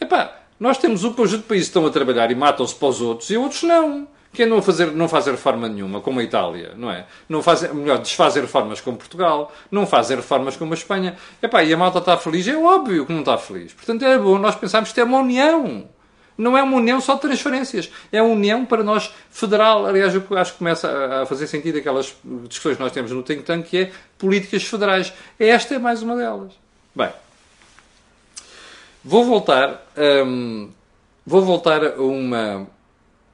Epá, 0.00 0.40
nós 0.58 0.76
temos 0.76 1.04
um 1.04 1.12
conjunto 1.12 1.42
de 1.42 1.46
países 1.46 1.68
que 1.68 1.70
estão 1.70 1.86
a 1.86 1.90
trabalhar 1.92 2.32
e 2.32 2.34
matam-se 2.34 2.74
para 2.74 2.88
os 2.88 3.00
outros 3.00 3.30
e 3.30 3.36
outros 3.36 3.62
não. 3.62 4.08
que 4.32 4.42
andam 4.42 4.58
a 4.58 4.62
fazer, 4.62 4.90
não 4.90 5.08
fazer 5.08 5.30
reforma 5.30 5.68
nenhuma, 5.68 6.00
como 6.00 6.18
a 6.18 6.24
Itália, 6.24 6.72
não 6.76 6.90
é? 6.90 7.06
Não 7.28 7.40
fazem, 7.40 7.72
melhor, 7.72 7.98
desfazer 7.98 8.40
reformas 8.40 8.80
como 8.80 8.96
Portugal, 8.96 9.52
não 9.70 9.86
fazem 9.86 10.16
reformas 10.16 10.56
como 10.56 10.72
a 10.72 10.76
Espanha. 10.76 11.16
Epá, 11.40 11.62
e 11.62 11.72
a 11.72 11.76
malta 11.76 12.00
está 12.00 12.16
feliz? 12.16 12.48
É 12.48 12.56
óbvio 12.56 13.06
que 13.06 13.12
não 13.12 13.20
está 13.20 13.38
feliz. 13.38 13.72
Portanto, 13.72 14.04
é 14.04 14.18
bom 14.18 14.36
nós 14.36 14.56
pensarmos 14.56 14.90
que 14.90 14.98
é 14.98 15.04
uma 15.04 15.18
união. 15.18 15.88
Não 16.38 16.56
é 16.56 16.62
uma 16.62 16.76
união 16.76 17.00
só 17.00 17.14
de 17.14 17.22
transferências. 17.22 17.90
É 18.12 18.22
uma 18.22 18.32
união 18.32 18.64
para 18.64 18.84
nós 18.84 19.12
federal. 19.28 19.84
Aliás, 19.84 20.14
eu 20.14 20.22
acho 20.38 20.52
que 20.52 20.58
começa 20.58 21.22
a 21.22 21.26
fazer 21.26 21.48
sentido 21.48 21.78
aquelas 21.78 22.14
discussões 22.48 22.76
que 22.76 22.82
nós 22.82 22.92
temos 22.92 23.10
no 23.10 23.24
think 23.24 23.42
tank, 23.42 23.66
que 23.66 23.76
é 23.76 23.92
políticas 24.16 24.62
federais. 24.62 25.12
Esta 25.36 25.74
é 25.74 25.78
mais 25.80 26.00
uma 26.00 26.14
delas. 26.14 26.52
Bem, 26.94 27.10
vou 29.04 29.24
voltar, 29.24 29.84
hum, 30.24 30.70
vou 31.26 31.42
voltar 31.42 31.84
a 31.84 32.00
uma 32.00 32.68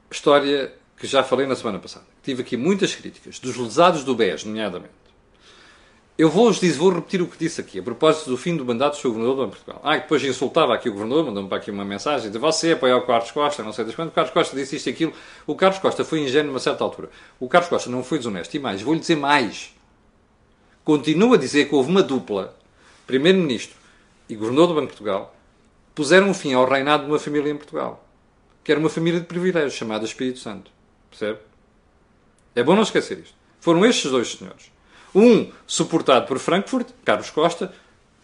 história 0.09 0.73
que 0.97 1.05
já 1.05 1.23
falei 1.23 1.45
na 1.45 1.55
semana 1.55 1.77
passada. 1.77 2.05
Tive 2.23 2.41
aqui 2.41 2.57
muitas 2.57 2.95
críticas 2.95 3.37
dos 3.37 3.55
lesados 3.55 4.03
do 4.03 4.15
BES, 4.15 4.45
nomeadamente. 4.45 5.04
Eu 6.17 6.29
vou-vos 6.29 6.61
dizer, 6.61 6.77
vou 6.77 6.93
repetir 6.93 7.21
o 7.21 7.27
que 7.27 7.37
disse 7.37 7.59
aqui, 7.59 7.77
a 7.77 7.83
propósito 7.83 8.29
do 8.29 8.37
fim 8.37 8.55
do 8.55 8.63
mandato 8.63 8.93
do 8.93 9.01
Sr. 9.01 9.09
Governador 9.09 9.35
do 9.35 9.41
Banco 9.41 9.57
de 9.57 9.63
Portugal. 9.63 9.81
Ah, 9.83 9.97
depois 9.97 10.23
insultava 10.23 10.73
aqui 10.73 10.87
o 10.87 10.93
Governador, 10.93 11.25
mandou-me 11.25 11.49
para 11.49 11.57
aqui 11.57 11.69
uma 11.69 11.83
mensagem, 11.83 12.31
de 12.31 12.37
você 12.37 12.71
apoiar 12.71 12.95
o 12.95 13.05
Carlos 13.05 13.31
Costa, 13.31 13.61
não 13.61 13.73
sei 13.73 13.83
das 13.83 13.93
quantas. 13.93 14.13
O 14.13 14.15
Carlos 14.15 14.33
Costa 14.33 14.55
disse 14.55 14.77
isto 14.77 14.87
e 14.87 14.91
aquilo. 14.91 15.13
O 15.45 15.55
Carlos 15.55 15.77
Costa 15.79 16.05
foi 16.05 16.21
ingênuo 16.21 16.47
numa 16.47 16.59
certa 16.59 16.85
altura. 16.85 17.09
O 17.37 17.49
Carlos 17.49 17.69
Costa 17.69 17.89
não 17.89 18.01
foi 18.01 18.17
desonesto. 18.17 18.55
E 18.55 18.59
mais, 18.59 18.81
vou-lhe 18.81 19.01
dizer 19.01 19.17
mais. 19.17 19.75
Continua 20.85 21.35
a 21.35 21.37
dizer 21.37 21.67
que 21.67 21.75
houve 21.75 21.89
uma 21.89 22.01
dupla, 22.01 22.55
Primeiro-Ministro 23.05 23.75
e 24.29 24.35
Governador 24.35 24.67
do 24.69 24.73
Banco 24.75 24.87
de 24.87 24.93
Portugal, 24.93 25.35
puseram 25.93 26.33
fim 26.33 26.53
ao 26.53 26.65
reinado 26.65 27.03
de 27.03 27.11
uma 27.11 27.19
família 27.19 27.51
em 27.51 27.57
Portugal. 27.57 28.07
Que 28.63 28.71
era 28.71 28.79
uma 28.79 28.89
família 28.89 29.19
de 29.19 29.25
privilégios, 29.25 29.73
chamada 29.73 30.05
Espírito 30.05 30.39
Santo. 30.39 30.71
Percebe? 31.09 31.39
É 32.55 32.63
bom 32.63 32.73
não 32.73 32.83
esquecer 32.83 33.19
isto. 33.19 33.35
Foram 33.59 33.85
estes 33.85 34.09
dois 34.09 34.31
senhores. 34.31 34.74
Um 35.15 35.49
suportado 35.65 36.27
por 36.27 36.37
Frankfurt, 36.37 36.89
Carlos 37.05 37.29
Costa, 37.29 37.73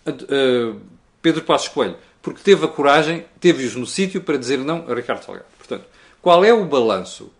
uh, 0.05 0.79
Pedro 1.21 1.41
Passos 1.43 1.69
Coelho, 1.69 1.95
porque 2.21 2.41
teve 2.43 2.65
a 2.65 2.67
coragem, 2.67 3.25
teve-os 3.39 3.75
no 3.75 3.85
sítio 3.85 4.21
para 4.21 4.37
dizer 4.37 4.57
não 4.59 4.85
a 4.89 4.93
Ricardo 4.93 5.23
Salgado. 5.23 5.45
Portanto, 5.57 5.85
qual 6.21 6.43
é 6.43 6.53
o 6.53 6.65
balanço, 6.65 7.31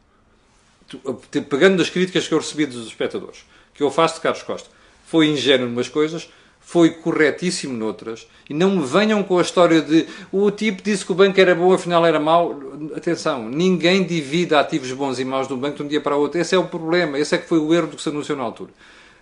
pegando 1.49 1.77
das 1.77 1.89
críticas 1.89 2.27
que 2.27 2.33
eu 2.33 2.39
recebi 2.39 2.65
dos 2.65 2.87
espectadores, 2.87 3.45
que 3.73 3.83
eu 3.83 3.91
faço 3.91 4.15
de 4.15 4.21
Carlos 4.21 4.43
Costa? 4.43 4.69
Foi 5.05 5.27
ingênuo 5.27 5.67
em 5.67 5.71
umas 5.71 5.89
coisas, 5.89 6.29
foi 6.61 6.91
corretíssimo 6.91 7.73
noutras. 7.77 8.27
E 8.49 8.53
não 8.53 8.69
me 8.77 8.85
venham 8.85 9.21
com 9.23 9.37
a 9.37 9.41
história 9.41 9.81
de 9.81 10.07
o 10.31 10.49
tipo 10.51 10.81
disse 10.81 11.05
que 11.05 11.11
o 11.11 11.15
banco 11.15 11.39
era 11.39 11.53
bom, 11.53 11.73
afinal 11.73 12.05
era 12.05 12.19
mau. 12.19 12.57
Atenção, 12.95 13.49
ninguém 13.49 14.05
divide 14.05 14.55
ativos 14.55 14.91
bons 14.93 15.19
e 15.19 15.25
maus 15.25 15.51
um 15.51 15.57
banco 15.57 15.77
de 15.77 15.83
um 15.83 15.87
dia 15.87 15.99
para 15.99 16.15
o 16.15 16.19
outro. 16.21 16.39
Esse 16.39 16.55
é 16.55 16.57
o 16.57 16.65
problema, 16.65 17.19
esse 17.19 17.35
é 17.35 17.37
que 17.37 17.47
foi 17.47 17.59
o 17.59 17.73
erro 17.73 17.87
do 17.87 17.97
que 17.97 18.01
se 18.01 18.07
anunciou 18.07 18.37
na 18.37 18.45
altura. 18.45 18.71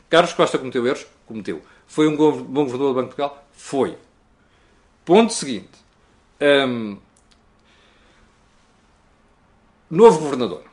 Carlos 0.09 0.33
Costa 0.33 0.57
cometeu 0.57 0.85
erros? 0.87 1.05
Cometeu. 1.25 1.61
Foi 1.85 2.07
um 2.07 2.15
bom 2.15 2.63
governador 2.63 2.89
do 2.89 2.93
Banco 2.93 3.09
de 3.09 3.15
Portugal? 3.15 3.47
Foi. 3.51 3.97
Ponto 5.05 5.33
seguinte. 5.33 5.69
Um, 6.41 6.97
novo 9.89 10.19
governador. 10.19 10.63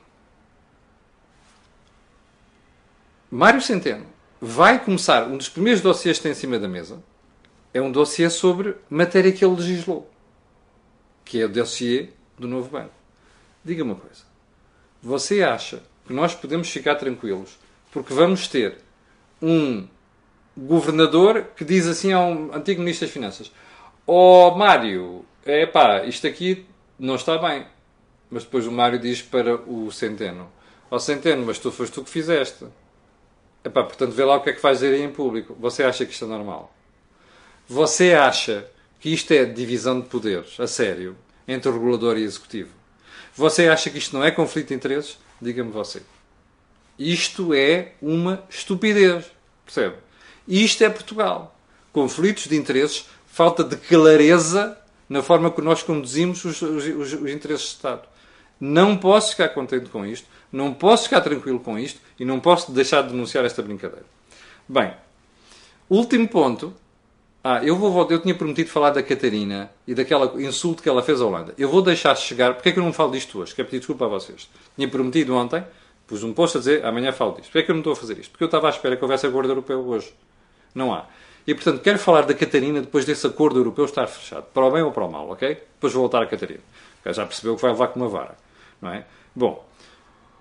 Mário 3.31 3.61
Centeno 3.61 4.07
vai 4.41 4.83
começar, 4.83 5.27
um 5.27 5.37
dos 5.37 5.49
primeiros 5.49 5.83
dossiês 5.83 6.17
que 6.17 6.23
tem 6.23 6.33
em 6.33 6.35
cima 6.35 6.59
da 6.59 6.69
mesa, 6.69 7.03
é 7.75 7.81
um 7.81 7.91
dossiê 7.91 8.31
sobre 8.31 8.77
matéria 8.89 9.33
que 9.33 9.45
ele 9.45 9.57
legislou, 9.57 10.11
que 11.25 11.41
é 11.41 11.45
o 11.45 11.49
dossiê 11.49 12.11
do 12.39 12.47
novo 12.47 12.71
banco. 12.71 12.95
Diga 13.65 13.83
uma 13.83 13.97
coisa. 13.97 14.23
Você 15.03 15.43
acha 15.43 15.83
que 16.07 16.13
nós 16.13 16.35
podemos 16.35 16.71
ficar 16.71 16.95
tranquilos 16.95 17.59
porque 17.91 18.15
vamos 18.15 18.49
ter 18.49 18.79
um 19.41 19.87
governador 20.57 21.49
que 21.57 21.65
diz 21.65 21.87
assim 21.87 22.13
a 22.13 22.21
um 22.21 22.55
antigo 22.55 22.81
ministro 22.81 23.07
das 23.07 23.13
Finanças: 23.13 23.53
Ó 24.07 24.49
oh, 24.49 24.57
Mário, 24.57 25.25
é 25.45 25.67
pá, 25.67 26.05
isto 26.05 26.27
aqui 26.27 26.67
não 26.99 27.17
está 27.17 27.39
bem. 27.39 27.67
Mas 28.31 28.45
depois 28.45 28.67
o 28.67 28.73
Mário 28.73 28.99
diz 28.99 29.23
para 29.23 29.57
o 29.57 29.91
Centeno: 29.93 30.49
Ó 30.91 30.97
oh, 30.97 30.99
Centeno, 30.99 31.45
mas 31.45 31.59
tu 31.59 31.71
foste 31.71 31.93
tu 31.93 32.05
que 32.05 32.11
fizeste. 32.11 32.65
Epá, 33.65 33.83
portanto, 33.83 34.13
vê 34.13 34.25
lá 34.25 34.37
o 34.37 34.41
que 34.41 34.51
é 34.51 34.53
que 34.53 34.71
dizer 34.71 34.95
aí 34.95 35.03
em 35.03 35.11
público. 35.11 35.57
Você 35.59 35.83
acha 35.83 36.07
que 36.07 36.13
isto 36.13 36.25
é 36.25 36.29
normal? 36.29 36.73
Você 37.69 38.15
acha 38.15 38.71
que 39.01 39.13
isto 39.13 39.33
é 39.33 39.45
divisão 39.45 40.01
de 40.01 40.09
poderes, 40.09 40.59
a 40.61 40.69
sério, 40.69 41.17
entre 41.49 41.69
o 41.69 41.73
regulador 41.73 42.17
e 42.17 42.23
o 42.23 42.25
executivo? 42.25 42.71
Você 43.35 43.69
acha 43.69 43.91
que 43.91 43.99
isto 43.99 44.17
não 44.17 44.25
é 44.25 44.31
conflito 44.31 44.69
de 44.69 44.75
interesses? 44.75 45.19
Diga-me 45.43 45.73
você. 45.73 46.01
Isto 46.99 47.53
é 47.53 47.93
uma 48.01 48.43
estupidez. 48.49 49.27
Percebe? 49.65 49.97
Isto 50.49 50.85
é 50.85 50.89
Portugal. 50.89 51.55
Conflitos 51.93 52.47
de 52.47 52.57
interesses, 52.57 53.07
falta 53.27 53.65
de 53.65 53.77
clareza 53.77 54.79
na 55.09 55.23
forma 55.23 55.51
que 55.51 55.61
nós 55.61 55.83
conduzimos 55.83 56.45
os, 56.45 56.61
os, 56.63 56.87
os, 56.87 57.13
interesses 57.31 57.69
de 57.69 57.75
Estado. 57.75 58.03
Não 58.61 58.97
posso 58.97 59.33
ficar 59.33 59.51
contente 59.51 59.89
com 59.91 60.05
isto, 60.05 60.27
não 60.51 60.73
posso 60.73 61.05
ficar 61.05 61.21
tranquilo 61.21 61.61
com 61.61 61.79
isto 61.79 62.01
e 62.19 62.25
não 62.25 62.41
posso 62.41 62.73
deixar 62.73 63.03
de 63.03 63.11
denunciar 63.11 63.45
esta 63.45 63.63
brincadeira. 63.63 64.07
Bem, 64.69 64.93
último 65.89 66.27
ponto. 66.29 66.75
Ah, 67.49 67.63
eu 67.63 67.77
vou 67.77 68.11
Eu 68.11 68.21
tinha 68.21 68.35
prometido 68.35 68.71
falar 68.71 68.91
da 68.91 69.01
Catarina 69.01 69.71
e 69.87 69.95
daquela 69.95 70.43
insulto 70.43 70.83
que 70.83 70.89
ela 70.89 71.01
fez 71.01 71.21
à 71.21 71.27
Holanda. 71.27 71.55
Eu 71.57 71.71
vou 71.71 71.81
deixar 71.81 72.17
chegar. 72.17 72.55
Porque 72.55 72.71
é 72.71 72.73
que 72.73 72.79
eu 72.81 72.83
não 72.83 72.93
falo 72.93 73.13
disto 73.13 73.39
hoje? 73.39 73.55
Quero 73.55 73.69
pedir 73.69 73.79
desculpa 73.79 74.07
a 74.07 74.09
vocês. 74.09 74.51
Tinha 74.75 74.89
prometido 74.89 75.33
ontem, 75.33 75.65
pus 76.07 76.23
um 76.23 76.33
post 76.33 76.57
a 76.57 76.61
dizer 76.61 76.85
amanhã 76.85 77.13
falo 77.13 77.33
disto. 77.33 77.47
Porquê 77.47 77.59
é 77.59 77.63
que 77.63 77.71
eu 77.71 77.75
não 77.75 77.81
estou 77.81 77.93
a 77.93 77.97
fazer 77.97 78.19
isto? 78.19 78.31
Porque 78.31 78.45
eu 78.45 78.47
estava 78.47 78.67
à 78.69 78.71
espera 78.71 78.97
que 78.97 79.03
houvesse 79.03 79.27
acordo 79.27 79.51
europeu 79.51 79.81
hoje. 79.87 80.13
Não 80.75 80.93
há. 80.93 81.07
E 81.47 81.55
portanto, 81.55 81.81
quero 81.81 81.99
falar 81.99 82.23
da 82.23 82.35
Catarina 82.35 82.81
depois 82.81 83.05
desse 83.05 83.27
acordo 83.27 83.59
europeu 83.59 83.85
estar 83.85 84.07
fechado. 84.07 84.45
Para 84.53 84.65
o 84.65 84.71
bem 84.71 84.83
ou 84.83 84.91
para 84.91 85.05
o 85.05 85.11
mal, 85.11 85.31
ok? 85.31 85.55
Depois 85.55 85.93
vou 85.93 86.03
voltar 86.03 86.23
a 86.23 86.27
Catarina. 86.27 86.61
Já 87.07 87.25
percebeu 87.25 87.55
que 87.55 87.63
vai 87.63 87.71
levar 87.71 87.89
com 87.89 88.01
uma 88.01 88.09
vara. 88.09 88.37
Não 88.83 88.91
é? 88.91 89.05
Bom, 89.35 89.65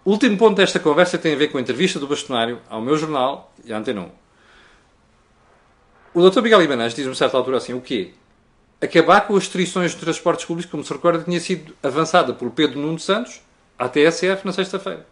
o 0.03 0.11
último 0.11 0.37
ponto 0.37 0.57
desta 0.57 0.79
conversa 0.79 1.17
tem 1.17 1.33
a 1.33 1.35
ver 1.35 1.49
com 1.49 1.57
a 1.57 1.61
entrevista 1.61 1.99
do 1.99 2.07
bastonário 2.07 2.59
ao 2.69 2.81
meu 2.81 2.97
jornal 2.97 3.53
e 3.63 3.71
à 3.71 3.79
1. 3.79 4.09
O 6.13 6.29
Dr. 6.29 6.41
Miguel 6.41 6.63
Ibanez 6.63 6.93
diz-me 6.93 7.11
a 7.11 7.15
certa 7.15 7.37
altura 7.37 7.57
assim: 7.57 7.73
o 7.73 7.81
quê? 7.81 8.13
Acabar 8.81 9.21
com 9.21 9.35
as 9.35 9.43
restrições 9.43 9.91
de 9.91 9.97
transportes 9.97 10.45
públicos, 10.45 10.71
como 10.71 10.83
se 10.83 10.93
recorda, 10.93 11.23
tinha 11.23 11.39
sido 11.39 11.73
avançada 11.83 12.33
por 12.33 12.49
Pedro 12.51 12.79
Nuno 12.79 12.99
Santos 12.99 13.41
à 13.77 13.89
TSF 13.89 14.45
na 14.45 14.53
sexta-feira. 14.53 15.05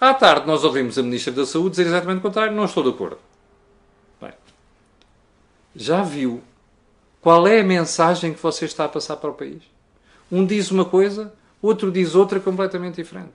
À 0.00 0.14
tarde, 0.14 0.46
nós 0.46 0.64
ouvimos 0.64 0.98
a 0.98 1.02
Ministra 1.02 1.30
da 1.30 1.44
Saúde 1.44 1.70
dizer 1.70 1.86
exatamente 1.86 2.20
o 2.20 2.22
contrário: 2.22 2.56
não 2.56 2.64
estou 2.64 2.82
de 2.82 2.88
acordo. 2.88 3.18
Bem, 4.20 4.32
já 5.76 6.02
viu 6.02 6.42
qual 7.20 7.46
é 7.46 7.60
a 7.60 7.64
mensagem 7.64 8.32
que 8.32 8.42
você 8.42 8.64
está 8.64 8.86
a 8.86 8.88
passar 8.88 9.16
para 9.16 9.28
o 9.28 9.34
país? 9.34 9.62
Um 10.32 10.46
diz 10.46 10.70
uma 10.70 10.86
coisa, 10.86 11.34
outro 11.60 11.92
diz 11.92 12.14
outra 12.14 12.40
completamente 12.40 12.96
diferente. 12.96 13.34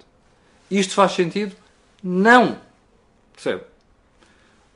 Isto 0.72 0.96
faz 0.96 1.12
sentido? 1.12 1.56
Não. 2.02 2.60
Percebe? 3.32 3.64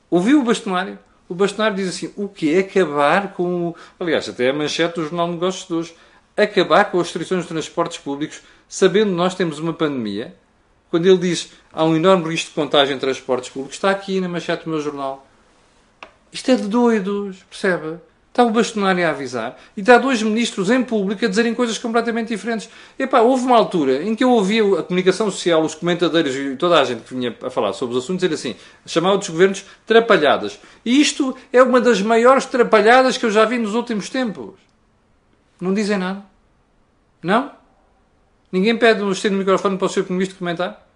Ouviu 0.08 0.40
o 0.40 0.44
bastonário? 0.44 0.96
O 1.28 1.34
bastonário 1.34 1.76
diz 1.76 1.88
assim: 1.88 2.12
o 2.16 2.28
que 2.28 2.56
acabar 2.56 3.32
com. 3.32 3.68
O... 3.68 3.76
Aliás, 3.98 4.28
até 4.28 4.50
a 4.50 4.52
manchete 4.52 4.94
do 4.94 5.02
Jornal 5.02 5.26
de 5.26 5.32
Negócios 5.34 5.66
de 5.66 5.74
hoje. 5.74 5.96
Acabar 6.36 6.84
com 6.84 7.00
as 7.00 7.08
restrições 7.08 7.42
de 7.42 7.48
transportes 7.48 7.98
públicos, 7.98 8.40
sabendo 8.68 9.10
nós 9.10 9.34
temos 9.34 9.58
uma 9.58 9.72
pandemia. 9.72 10.36
Quando 10.90 11.06
ele 11.06 11.18
diz 11.18 11.52
há 11.72 11.84
um 11.84 11.94
enorme 11.94 12.28
risco 12.28 12.48
de 12.48 12.54
contágio 12.54 12.94
em 12.94 12.98
transportes 12.98 13.48
públicos, 13.50 13.76
está 13.76 13.90
aqui 13.90 14.20
na 14.20 14.28
manchete 14.28 14.64
do 14.64 14.70
meu 14.70 14.80
jornal. 14.80 15.26
Isto 16.32 16.50
é 16.50 16.56
de 16.56 16.68
doidos, 16.68 17.38
percebe? 17.48 17.98
Está 18.30 18.44
o 18.44 18.50
bastonário 18.50 19.04
a 19.04 19.10
avisar 19.10 19.58
e 19.76 19.80
está 19.80 19.98
dois 19.98 20.22
ministros 20.22 20.70
em 20.70 20.84
público 20.84 21.24
a 21.24 21.28
dizerem 21.28 21.52
coisas 21.52 21.76
completamente 21.78 22.28
diferentes. 22.28 22.70
Epá, 22.96 23.20
houve 23.20 23.44
uma 23.44 23.56
altura 23.56 24.04
em 24.04 24.14
que 24.14 24.22
eu 24.22 24.30
ouvia 24.30 24.62
a 24.78 24.82
comunicação 24.84 25.28
social, 25.30 25.62
os 25.62 25.74
comentadores 25.74 26.34
e 26.36 26.54
toda 26.54 26.80
a 26.80 26.84
gente 26.84 27.02
que 27.02 27.12
vinha 27.12 27.36
a 27.42 27.50
falar 27.50 27.72
sobre 27.72 27.96
os 27.96 28.04
assuntos 28.04 28.22
dizer 28.22 28.34
assim, 28.34 28.54
chamar 28.86 29.18
os 29.18 29.28
governos 29.28 29.64
trapalhadas. 29.84 30.60
E 30.84 31.00
isto 31.00 31.36
é 31.52 31.60
uma 31.60 31.80
das 31.80 32.00
maiores 32.00 32.44
trapalhadas 32.46 33.18
que 33.18 33.26
eu 33.26 33.32
já 33.32 33.44
vi 33.44 33.58
nos 33.58 33.74
últimos 33.74 34.08
tempos. 34.08 34.54
Não 35.60 35.74
dizem 35.74 35.98
nada. 35.98 36.24
Não? 37.20 37.59
Ninguém 38.52 38.76
pede 38.76 39.02
um 39.02 39.12
estendo 39.12 39.36
microfone 39.36 39.76
para 39.76 39.86
o 39.86 39.88
Sr. 39.88 40.04
Primeiro-Ministro 40.04 40.38
comentar? 40.38 40.88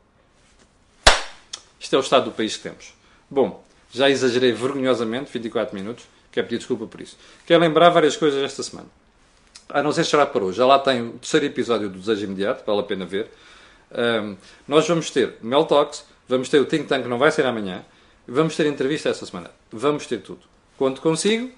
Isto 1.79 1.95
é 1.95 1.99
o 1.99 2.01
estado 2.01 2.25
do 2.27 2.31
país 2.33 2.57
que 2.57 2.63
temos. 2.63 2.95
Bom, 3.31 3.65
já 3.93 4.11
exagerei 4.11 4.53
vergonhosamente, 4.53 5.31
24 5.33 5.75
minutos. 5.75 6.05
Quero 6.33 6.49
pedir 6.49 6.59
desculpa 6.59 6.87
por 6.87 7.01
isso. 7.01 7.17
Quero 7.47 7.61
lembrar 7.61 7.91
várias 7.91 8.17
coisas 8.17 8.43
esta 8.43 8.63
semana. 8.63 8.89
A 9.69 9.83
não 9.83 9.93
ser 9.93 10.05
chorar 10.05 10.27
para 10.27 10.43
hoje. 10.43 10.59
Já 10.59 10.67
lá 10.67 10.81
tem 10.81 11.01
o 11.01 11.13
terceiro 11.13 11.47
episódio 11.47 11.89
do 11.89 11.99
Desejo 11.99 12.25
Imediato, 12.25 12.65
vale 12.67 12.81
a 12.81 12.83
pena 12.83 13.07
ver. 13.07 13.31
Um, 13.93 14.37
nós 14.67 14.89
vamos 14.89 15.11
ter 15.11 15.37
Mel 15.41 15.65
Talks, 15.65 16.05
vamos 16.29 16.49
ter 16.49 16.59
o 16.59 16.65
Think 16.65 16.89
Tank, 16.89 17.07
não 17.07 17.19
vai 17.19 17.31
ser 17.31 17.47
amanhã, 17.47 17.85
vamos 18.27 18.57
ter 18.57 18.67
entrevista 18.67 19.11
esta 19.11 19.27
semana. 19.27 19.51
Vamos 19.71 20.07
ter 20.07 20.19
tudo. 20.19 20.41
Quando 20.77 21.01
consigo, 21.01 21.53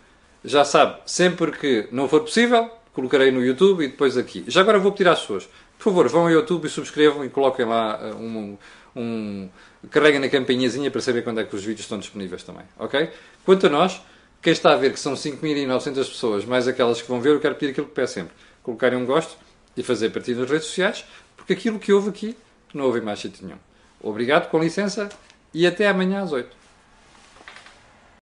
já 0.45 0.63
sabe, 0.65 1.01
sempre 1.07 1.53
que 1.53 1.89
não 1.91 2.07
for 2.07 2.21
possível, 2.21 2.71
colocarei 2.93 3.31
no 3.31 3.43
YouTube 3.43 3.85
e 3.85 3.89
depois 3.89 4.19
aqui. 4.19 4.45
Já 4.47 4.61
agora 4.61 4.79
vou 4.79 4.93
pedir 4.93 5.09
às 5.09 5.21
pessoas, 5.21 5.49
por 5.79 5.85
favor, 5.85 6.09
vão 6.09 6.23
ao 6.23 6.31
YouTube 6.31 6.67
e 6.67 6.69
subscrevam 6.69 7.25
e 7.25 7.29
coloquem 7.29 7.67
lá 7.67 7.99
uh, 7.99 8.17
um, 8.17 8.59
um 8.95 9.49
carreguem 9.91 10.21
na 10.21 10.29
campainhazinha 10.29 10.91
para 10.91 11.01
saber 11.01 11.23
quando 11.23 11.41
é 11.41 11.45
que 11.45 11.55
os 11.55 11.63
vídeos 11.63 11.81
estão 11.81 11.99
disponíveis 11.99 12.43
também, 12.43 12.65
ok? 12.79 13.11
Quanto 13.45 13.67
a 13.67 13.71
nós, 13.71 14.01
quem 14.43 14.53
está 14.53 14.73
a 14.73 14.77
ver 14.77 14.93
que 14.93 15.01
são 15.01 15.15
5.900 15.15 15.95
pessoas, 15.95 16.45
mais 16.45 16.67
aquelas 16.67 17.01
que 17.01 17.09
vão 17.09 17.21
ver, 17.21 17.31
eu 17.31 17.41
quero 17.41 17.55
pedir 17.55 17.73
aquilo 17.73 17.87
que 17.87 17.95
peço 17.95 18.15
sempre. 18.15 18.35
Colocarem 18.63 18.99
um 18.99 19.07
gosto 19.07 19.37
e 19.77 19.83
fazer 19.83 20.11
partido 20.11 20.41
nas 20.41 20.51
redes 20.51 20.67
sociais, 20.67 21.05
porque 21.37 21.53
aquilo 21.53 21.79
que 21.79 21.93
houve 21.93 22.09
aqui 22.09 22.37
não 22.73 22.85
houve 22.85 23.01
mais 23.01 23.21
sítio 23.21 23.47
nenhum. 23.47 23.59
Obrigado, 24.01 24.49
com 24.51 24.59
licença, 24.59 25.09
e 25.53 25.67
até 25.67 25.89
amanhã 25.89 26.23
às 26.23 26.33
8. 26.33 26.66